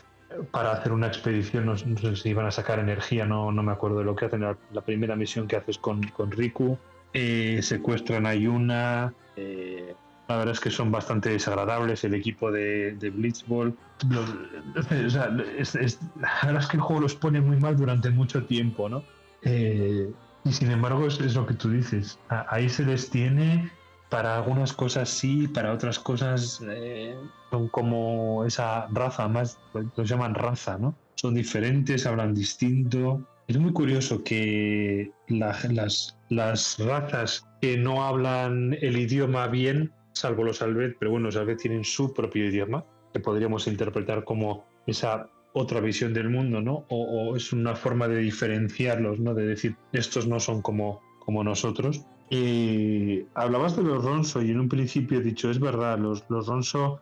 [0.52, 4.00] para hacer una expedición, no, sé si van a sacar energía, no, no me acuerdo
[4.00, 6.78] de lo que hacen, la, primera misión que haces con, con Riku,
[7.14, 9.96] eh, secuestran a Yuna, eh,
[10.30, 13.76] la verdad es que son bastante desagradables el equipo de, de Blitzball.
[14.92, 19.04] es, la verdad es que el juego los pone muy mal durante mucho tiempo, ¿no?
[19.42, 20.12] Eh,
[20.46, 22.20] y sin embargo, es, lo que tú dices.
[22.30, 23.72] ahí se les tiene,
[24.10, 27.16] para algunas cosas sí, para otras cosas eh,
[27.52, 30.96] son como esa raza, más lo llaman raza, ¿no?
[31.16, 33.22] Son diferentes, hablan distinto.
[33.48, 40.62] Es muy curioso que las, las razas que no hablan el idioma bien, salvo los
[40.62, 45.80] Albet, pero bueno, los Albet tienen su propio idioma, que podríamos interpretar como esa otra
[45.80, 46.86] visión del mundo, ¿no?
[46.90, 49.34] O, es una forma de diferenciarlos, ¿no?
[49.34, 52.06] De decir, estos no son como, como nosotros.
[52.30, 56.48] Y hablabas de los Ronso y en un principio he dicho, es verdad, los, los
[56.48, 57.02] Ronso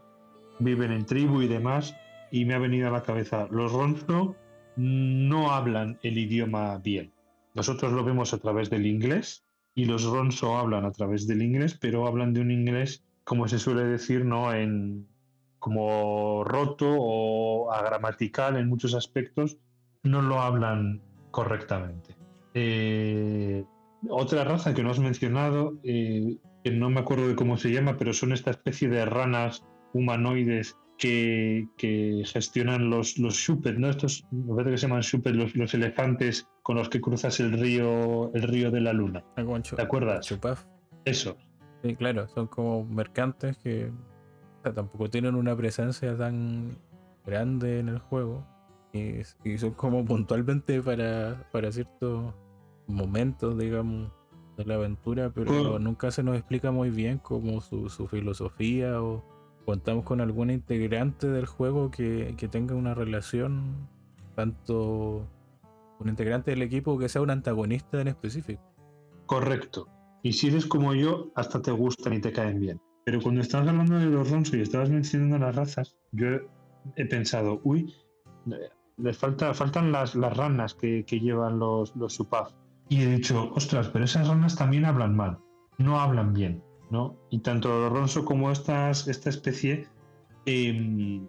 [0.60, 1.96] viven en tribu y demás,
[2.32, 4.36] y me ha venido a la cabeza, los Ronso
[4.78, 7.12] no hablan el idioma bien.
[7.54, 11.78] Nosotros lo vemos a través del inglés y los Ronso hablan a través del inglés,
[11.80, 14.54] pero hablan de un inglés, como se suele decir, ¿no?
[14.54, 15.08] En,
[15.60, 19.58] como roto o agramatical en muchos aspectos,
[20.04, 21.02] no lo hablan
[21.32, 22.16] correctamente.
[22.54, 23.66] Eh,
[24.10, 27.98] otra raza que no has mencionado, eh, que no me acuerdo de cómo se llama,
[27.98, 31.68] pero son esta especie de ranas humanoides que,
[32.26, 33.90] gestionan los, los shupet, ¿no?
[33.90, 37.54] Estos, me parece que se llaman shupet, los, los, elefantes con los que cruzas el
[37.54, 39.24] río, el río de la luna.
[39.36, 40.26] ¿Te acuerdas?
[40.26, 40.66] Chupaf.
[41.06, 41.38] Eso.
[41.84, 43.92] Sí, claro, son como mercantes que
[44.74, 46.78] tampoco tienen una presencia tan
[47.26, 48.46] grande en el juego.
[48.94, 49.24] Y,
[49.58, 52.34] son como puntualmente para, para ciertos
[52.88, 54.12] momentos, digamos,
[54.58, 59.24] de la aventura, pero nunca se nos explica muy bien como su, filosofía o
[59.66, 63.88] contamos con algún integrante del juego que, que tenga una relación,
[64.36, 65.28] tanto
[66.00, 68.62] un integrante del equipo que sea un antagonista en específico.
[69.26, 69.88] Correcto.
[70.24, 72.82] Y si eres como yo, hasta te gustan y te caen bien.
[73.06, 76.28] Pero cuando estabas hablando de los Ronso y estabas mencionando las razas, yo
[76.96, 77.96] he pensado, uy,
[78.98, 82.52] les falta, faltan las, las ranas que, llevan los, los Supaf.
[82.90, 85.40] Y he dicho, ostras, pero esas ranas también hablan mal,
[85.78, 87.18] no hablan bien, ¿no?
[87.30, 89.88] Y tanto Ronso como esta especie
[90.46, 91.28] em,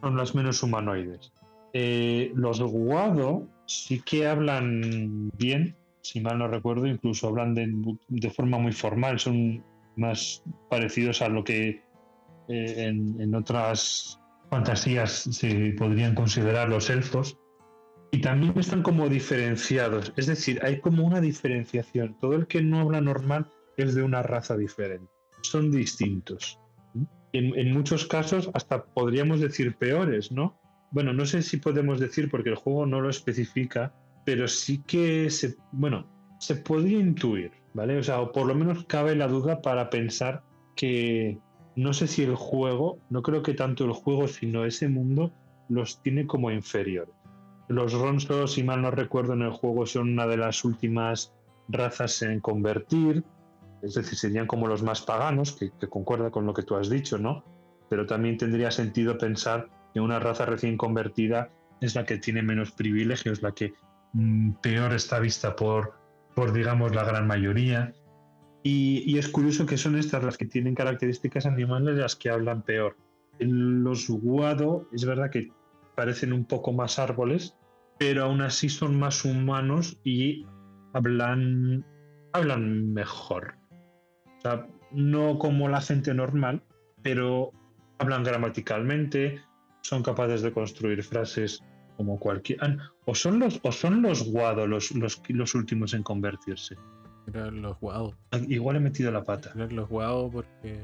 [0.00, 1.32] son las menos humanoides.
[1.72, 7.72] Eh, los Guado sí que hablan bien, si mal no recuerdo, incluso hablan de,
[8.08, 9.62] de forma muy formal, son
[9.96, 11.82] más parecidos a lo que
[12.48, 12.86] eh,
[13.18, 17.36] en, otras fantasías se podrían considerar los elfos.
[18.10, 22.16] Y también están como diferenciados, es decir, hay como una diferenciación.
[22.20, 25.10] Todo el que no habla normal es de una raza diferente.
[25.42, 26.58] Son distintos.
[27.32, 30.58] En, muchos casos hasta podríamos decir peores, ¿no?
[30.90, 33.94] Bueno, no sé si podemos decir porque el juego no lo especifica,
[34.24, 36.06] pero sí que se, bueno,
[36.40, 37.98] se podría intuir, ¿vale?
[37.98, 40.42] O sea, o por lo menos cabe la duda para pensar
[40.74, 41.38] que
[41.76, 45.32] no sé si el juego, no creo que tanto el juego, sino ese mundo
[45.68, 47.14] los tiene como inferiores.
[47.68, 51.34] Los Ronsos, si mal no recuerdo, en el juego son una de las últimas
[51.68, 53.24] razas en convertir,
[53.82, 57.18] es decir, serían como los más paganos, que, concuerda con lo que tú has dicho,
[57.18, 57.44] ¿no?
[57.88, 61.50] Pero también tendría sentido pensar que una raza recién convertida
[61.80, 63.74] es la que tiene menos privilegios, la que
[64.14, 65.94] mm, peor está vista por,
[66.34, 67.92] por digamos la gran mayoría.
[68.62, 72.96] Y, es curioso que son estas las que tienen características animales las que hablan peor.
[73.38, 75.52] En los guado es verdad que
[75.94, 77.56] parecen un poco más árboles,
[77.98, 80.46] pero aún así son más humanos y
[80.92, 81.84] hablan,
[82.32, 83.56] hablan mejor.
[84.38, 86.62] O sea, no como la gente normal,
[87.02, 87.52] pero
[87.98, 89.40] hablan gramaticalmente,
[89.82, 91.62] son capaces de construir frases
[91.96, 92.62] como cualquier.
[92.62, 92.76] Ah,
[93.06, 96.76] o son los, o son los Guado los, los, los últimos en convertirse.
[97.26, 98.14] Eran los Guado.
[98.48, 99.50] Igual he metido la pata.
[99.54, 100.80] Eran los Guado porque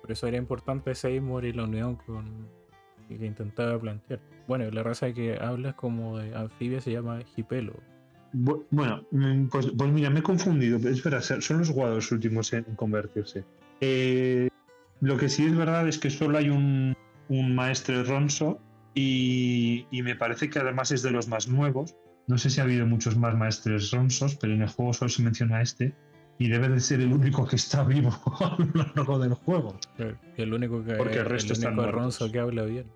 [0.00, 2.48] por eso era importante Seymour y la unión con
[3.18, 4.20] que intentaba plantear.
[4.46, 7.74] Bueno, la raza que hablas como de anfibia se llama Hipelo.
[8.32, 10.78] Bueno, mm, pues, pues, mira, me he confundido.
[10.88, 13.44] Es verdad, son los Guado los últimos en convertirse.
[13.80, 14.48] Eh,
[15.00, 16.96] lo que sí es verdad es que solo hay un,
[17.28, 18.60] un maestro Ronso
[18.94, 21.96] y, me parece que además es de los más nuevos.
[22.26, 25.22] No sé si ha habido muchos más maestros ronsos, pero en el juego solo se
[25.22, 25.94] menciona este.
[26.38, 28.10] y debe de ser el único que está vivo
[28.40, 29.76] a lo largo del juego.
[30.36, 32.86] El único que, Porque el resto el único que habla bien.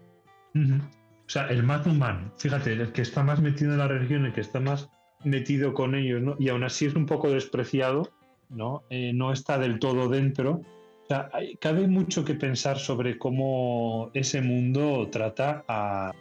[1.26, 4.32] O sea, el más humano, fíjate, el que está más metido en la religión, el
[4.32, 4.88] que está más
[5.24, 6.36] metido con ellos.
[6.38, 8.10] Y aún así es un poco despreciado,
[8.48, 8.84] ¿no?
[8.90, 10.52] Eh, no está del todo dentro.
[10.52, 16.12] O sea, hay, cabe mucho que pensar sobre cómo ese mundo trata a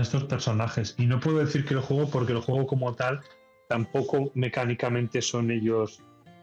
[0.00, 0.94] estos personajes.
[0.98, 3.20] Y no puedo decir que el juego, porque el juego como tal
[3.68, 6.02] tampoco mecánicamente son ellos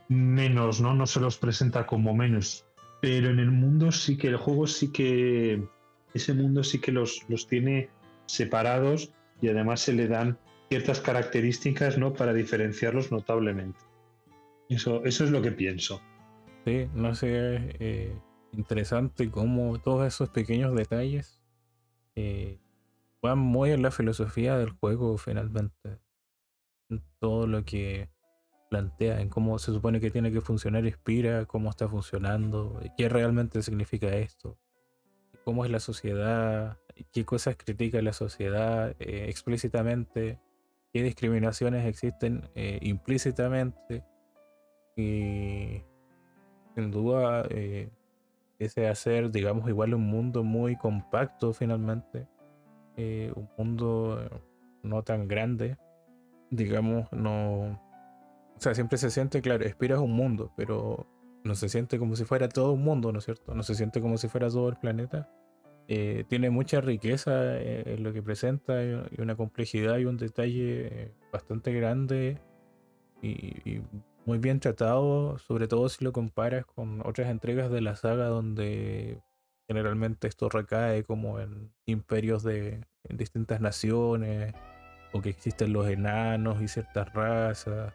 [0.09, 0.93] menos, ¿no?
[0.93, 2.65] No se los presenta como menos.
[3.01, 5.61] Pero en el mundo sí que el juego sí que.
[6.17, 7.91] Ese mundo sí que los, los tiene
[8.25, 12.13] separados y además se le dan ciertas características, ¿no?
[12.13, 13.79] Para diferenciarlos notablemente.
[14.67, 16.01] Eso, eso es lo que pienso.
[16.65, 17.29] Sí, no sé,
[17.79, 18.19] eh,
[18.51, 21.39] interesante cómo todos esos pequeños detalles
[22.15, 22.57] eh,
[23.21, 25.99] van muy en la filosofía del juego finalmente.
[27.19, 28.09] Todo lo que
[28.71, 33.61] plantea, en cómo se supone que tiene que funcionar Inspira, cómo está funcionando, qué realmente
[33.61, 34.57] significa esto,
[35.47, 36.77] cómo es la sociedad,
[37.13, 40.41] qué cosas critica la sociedad eh, explícitamente,
[40.91, 44.03] qué discriminaciones existen eh, implícitamente.
[44.97, 45.83] Y
[46.75, 47.89] sin duda, eh,
[48.59, 52.27] ese hacer, digamos, igual un mundo muy compacto finalmente,
[52.97, 54.29] un mundo
[54.83, 55.77] no tan grande,
[56.49, 57.79] digamos, no
[58.57, 61.07] o sea, siempre se siente, claro, Espira es un mundo, pero
[61.47, 63.55] no se siente como si fuera todo un mundo, ¿no es cierto?
[63.55, 65.29] No se siente como si fuera todo el planeta.
[65.87, 70.87] Eh, tiene mucha riqueza eh, en lo que presenta y una complejidad y un detalle
[70.87, 72.39] eh, bastante grande
[73.21, 73.81] y,
[74.25, 79.21] muy bien tratado, sobre todo si lo comparas con otras entregas de la saga donde
[79.67, 84.53] generalmente esto recae como en imperios de distintas naciones
[85.13, 87.93] o que existen los enanos y ciertas razas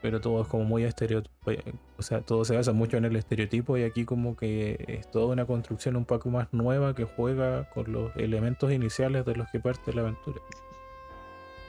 [0.00, 1.52] pero todo es como muy estereotipo,
[1.96, 5.26] o sea, todo se basa mucho en el estereotipo y aquí como que es toda
[5.26, 9.60] una construcción un poco más nueva que juega con los elementos iniciales de los que
[9.60, 10.40] parte la aventura.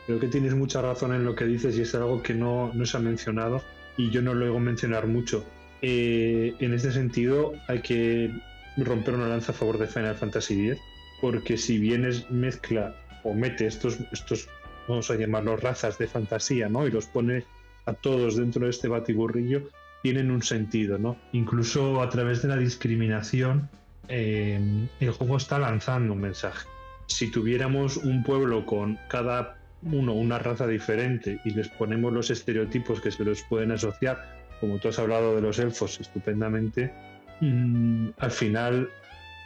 [0.06, 2.86] Creo que tienes mucha razón en lo que dices y es algo que no, no
[2.86, 3.62] se ha mencionado
[3.98, 5.44] y yo no lo a mencionar mucho.
[5.82, 8.32] Eh, en este sentido hay que
[8.78, 10.82] romper una lanza a favor de Final Fantasy X
[11.22, 14.48] porque si bien es mezcla o mete estos, estos
[14.88, 16.88] vamos a llamarlos razas de fantasía, ¿no?
[16.88, 17.46] Y los pone
[17.90, 19.70] a todos dentro de este batiburrillo
[20.02, 21.18] tienen un sentido, ¿no?
[21.34, 23.70] Incluso a través de la discriminación,
[24.08, 24.60] eh,
[25.00, 26.68] el juego está lanzando un mensaje.
[27.08, 33.02] Si tuviéramos un pueblo con cada uno una raza diferente y les ponemos los estereotipos
[33.02, 36.94] que se les pueden asociar, como tú has hablado de los elfos estupendamente,
[37.42, 38.90] mm, al final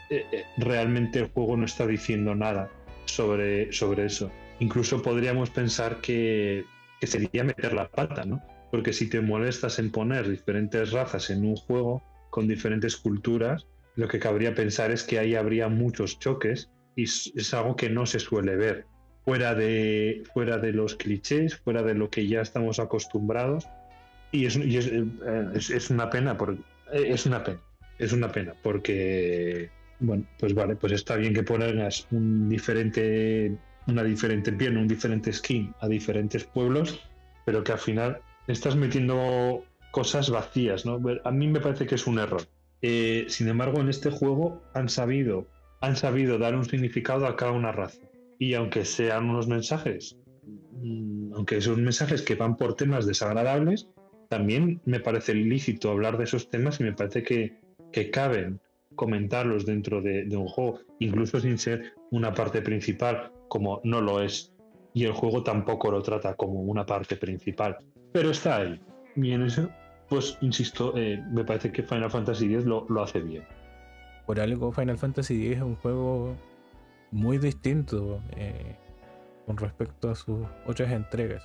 [0.09, 2.69] eh, eh, realmente el juego no está diciendo nada
[3.05, 4.31] sobre, sobre eso.
[4.59, 6.65] Incluso podríamos pensar que
[7.03, 8.41] que sería meter la pata, ¿no?
[8.71, 14.07] Porque si te molestas en poner diferentes razas en un juego con diferentes culturas, lo
[14.07, 18.19] que cabría pensar es que ahí habría muchos choques y es algo que no se
[18.19, 18.85] suele ver.
[19.25, 23.67] Fuera de, fuera de los clichés, fuera de lo que ya estamos acostumbrados.
[24.31, 25.05] Y es, eh,
[25.55, 26.61] es, una pena, porque,
[26.93, 27.59] eh, es una pena,
[27.99, 34.03] es una pena, porque, bueno, pues vale, pues está bien que pongas un diferente una
[34.03, 36.99] diferente piel, un diferente skin a diferentes pueblos,
[37.45, 40.99] pero que al final estás metiendo cosas vacías, ¿no?
[41.23, 42.41] A mí me parece que es un error.
[42.81, 45.47] Eh, sin embargo, en este juego han sabido,
[45.81, 48.01] han sabido dar un significado a cada una raza.
[48.39, 50.17] Y aunque sean unos mensajes,
[50.81, 53.87] mm, aunque son mensajes que van por temas desagradables,
[54.29, 57.59] también me parece lícito hablar de esos temas y me parece que,
[57.91, 58.59] que caben
[58.95, 64.53] comentarlos dentro de, un juego, incluso sin ser una parte principal, como no lo es.
[64.93, 67.77] Y el juego tampoco lo trata como una parte principal.
[68.11, 68.79] Pero está ahí.
[69.15, 69.69] Y en eso,
[70.07, 73.43] pues insisto, eh, me parece que Final Fantasy X lo, hace bien.
[74.25, 76.35] Por algo, Final Fantasy X es un juego
[77.11, 78.75] muy distinto eh,
[79.45, 81.43] con respecto a sus otras entregas.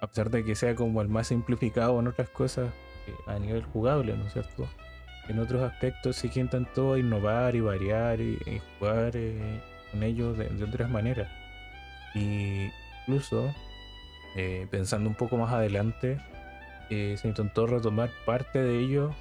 [0.00, 2.70] A pesar de que sea como el más simplificado en otras cosas
[3.06, 4.68] eh, a nivel jugable, ¿no es cierto?
[5.28, 8.38] en otros aspectos sí que intentó innovar y variar y,
[8.78, 9.60] jugar eh,
[10.02, 11.30] ellos de, otras maneras.
[12.14, 12.70] Y
[13.00, 13.52] incluso,
[14.36, 16.18] eh, pensando un poco más adelante,
[16.90, 19.14] eh, se intentó retomar parte de ello,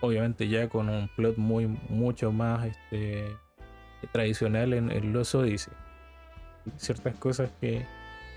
[0.00, 3.36] obviamente ya con un plot muy mucho más este,
[4.12, 5.72] tradicional en, Los Odyssey.
[6.76, 7.86] Ciertas cosas que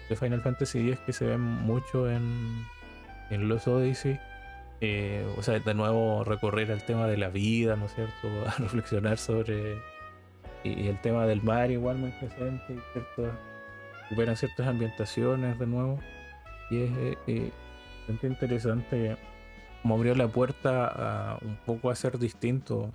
[0.09, 2.65] de Final Fantasy X que se ven mucho en,
[3.29, 4.19] en Los Odyssey
[4.83, 8.27] eh, o sea, de nuevo recorrer al tema de la vida, ¿no es cierto?
[8.47, 9.77] A reflexionar sobre.
[10.63, 13.31] Y, el tema del mar, igual muy presente, ¿cierto?
[14.03, 15.99] Recuperan ciertas ambientaciones de nuevo.
[16.69, 17.51] Y es eh, eh
[18.23, 19.15] interesante
[19.81, 22.91] como abrió la puerta un poco a ser distinto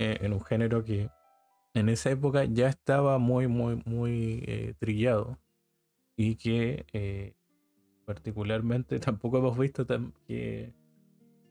[0.00, 1.08] eh, en un género que
[1.72, 5.38] en esa época ya estaba muy, muy, muy eh, trillado
[6.16, 7.36] y que
[8.06, 9.86] particularmente tampoco hemos visto
[10.26, 10.72] que,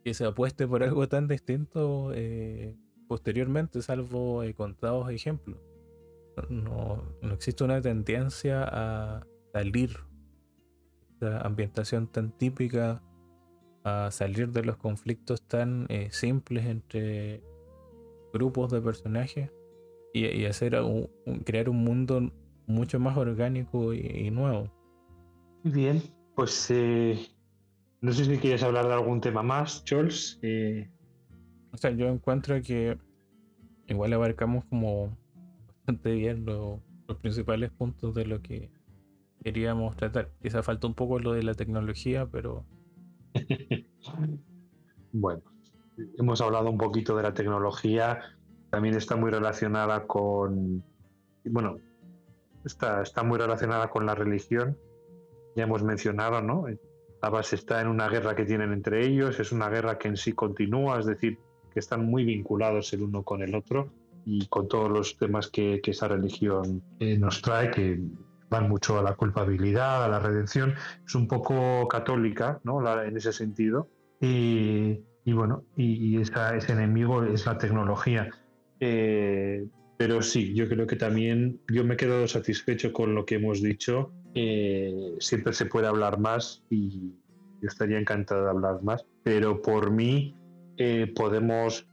[0.04, 2.12] que, se apueste por algo tan distinto
[3.10, 5.58] posteriormente, salvo contados ejemplos.
[6.48, 9.98] No, no existe una tendencia a salir
[11.10, 13.02] esta ambientación tan típica
[13.82, 17.42] a salir de los conflictos tan eh, simples entre
[18.32, 19.50] grupos de personajes
[20.14, 21.10] y, hacer un,
[21.44, 22.32] crear un mundo
[22.68, 24.70] mucho más orgánico y, nuevo.
[25.64, 26.00] Bien,
[26.36, 27.18] pues eh,
[28.02, 30.38] no sé si quieres hablar de algún tema más, Charles.
[30.42, 30.88] Eh,
[31.72, 32.98] o sea, yo encuentro que
[33.86, 35.16] igual abarcamos como
[35.66, 36.80] bastante bien los
[37.20, 38.70] principales puntos de lo que
[39.42, 40.30] queríamos tratar.
[40.42, 42.64] Quizá falta un poco lo de la tecnología, pero
[45.12, 45.42] bueno,
[46.18, 48.20] hemos hablado un poquito de la tecnología,
[48.70, 50.84] también está muy relacionada con,
[51.44, 51.78] bueno,
[52.64, 54.76] está, está muy relacionada con la religión,
[55.56, 56.66] ya hemos mencionado, ¿no?
[57.22, 60.16] La base está en una guerra que tienen entre ellos, es una guerra que en
[60.16, 61.38] sí continúa, es decir,
[61.70, 63.92] que están muy vinculados el uno con el otro
[64.24, 68.00] y con todos los temas que, esa religión eh, nos trae, que
[68.50, 70.74] van mucho a la culpabilidad, a la redención.
[71.06, 72.80] Es un poco católica, ¿no?
[73.02, 73.88] en ese sentido.
[74.20, 78.28] Y, bueno, y, ese enemigo es la tecnología.
[78.80, 79.66] Eh,
[79.96, 83.62] pero sí, yo creo que también yo me he quedado satisfecho con lo que hemos
[83.62, 84.12] dicho.
[84.34, 87.12] Eh, siempre se puede hablar más y
[87.60, 89.06] yo estaría encantado de hablar más.
[89.22, 90.34] Pero por mí
[90.80, 91.86] eh, podemos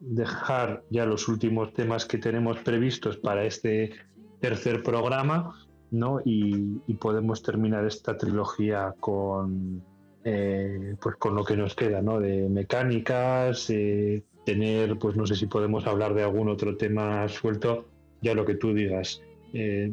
[0.00, 3.92] dejar ya los últimos temas que tenemos previstos para este
[4.40, 5.54] tercer programa
[5.90, 6.20] ¿no?
[6.24, 9.82] Y, podemos terminar esta trilogía con,
[10.24, 12.20] eh, pues con lo que nos queda, ¿no?
[12.20, 17.86] De mecánicas, eh, tener, pues no sé si podemos hablar de algún otro tema suelto,
[18.22, 19.92] ya lo que tú digas, eh,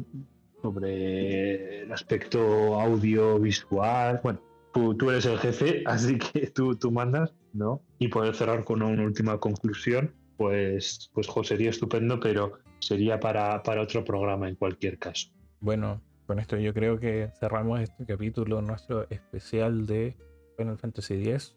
[0.62, 4.40] sobre el aspecto audiovisual, bueno,
[4.72, 7.80] tú, tú, eres el jefe, así que tú, tú mandas, ¿no?
[7.98, 13.80] Y poder cerrar con una última conclusión, pues, pues sería estupendo, pero sería para, para
[13.80, 15.30] otro programa en cualquier caso.
[15.60, 20.16] Bueno, con esto yo creo que cerramos este capítulo nuestro especial de
[20.56, 21.56] Final Fantasy X.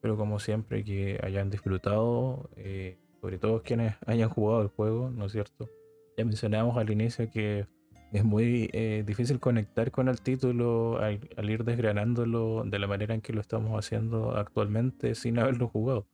[0.00, 5.26] Pero como siempre que hayan disfrutado, eh, sobre todo quienes hayan jugado el juego, ¿no
[5.26, 5.68] es cierto?
[6.16, 7.66] Ya mencionamos al inicio que
[8.12, 13.20] es muy eh, difícil conectar con el título al, ir desgranándolo de la manera en
[13.20, 16.06] que lo estamos haciendo actualmente sin haberlo jugado.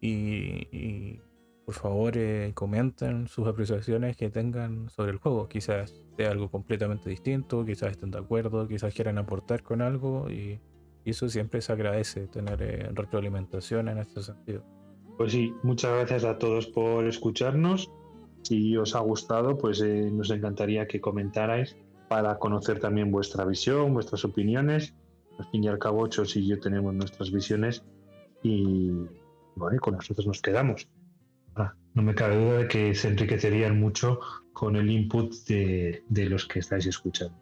[0.00, 1.20] y
[1.70, 5.48] por favor eh, comenten sus apreciaciones que tengan sobre el juego.
[5.48, 10.58] Quizás sea algo completamente distinto, quizás estén de acuerdo, quizás quieran aportar con algo y,
[11.04, 14.64] eso siempre se agradece, tener eh, retroalimentación en este sentido.
[15.16, 17.88] Pues sí, muchas gracias a todos por escucharnos.
[18.42, 21.76] Si os ha gustado, pues eh, nos encantaría que comentarais
[22.08, 24.94] para conocer también vuestra visión, vuestras opiniones.
[25.38, 27.84] Al fin y al cabo, ocho y yo tenemos nuestras visiones
[28.42, 28.90] y
[29.56, 30.88] bueno, con nosotros nos quedamos.
[31.54, 34.20] Ah, no me cabe duda de que se enriquecerían mucho
[34.52, 37.36] con el input de, los que estáis escuchando.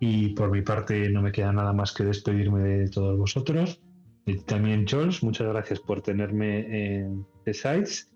[0.00, 3.80] Y por mi parte no me queda nada más que despedirme de todos vosotros.
[4.26, 8.09] Y también, Jules, muchas gracias por tenerme en The Sites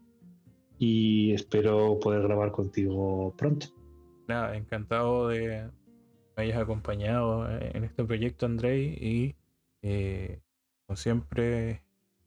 [0.85, 3.69] y espero poder grabar contigo pronto.
[4.29, 5.71] Nada, encantado de que
[6.37, 9.35] me hayas acompañado en este proyecto, Andrei, y
[9.83, 10.41] eh,
[10.87, 11.83] como siempre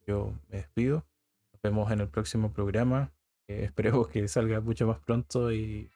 [0.07, 1.05] yo me despido
[1.63, 3.11] vemos en el próximo programa.
[3.47, 5.89] Eh, esperemos que salga mucho más pronto y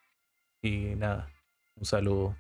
[0.64, 1.30] nada,
[1.76, 2.36] un saludo.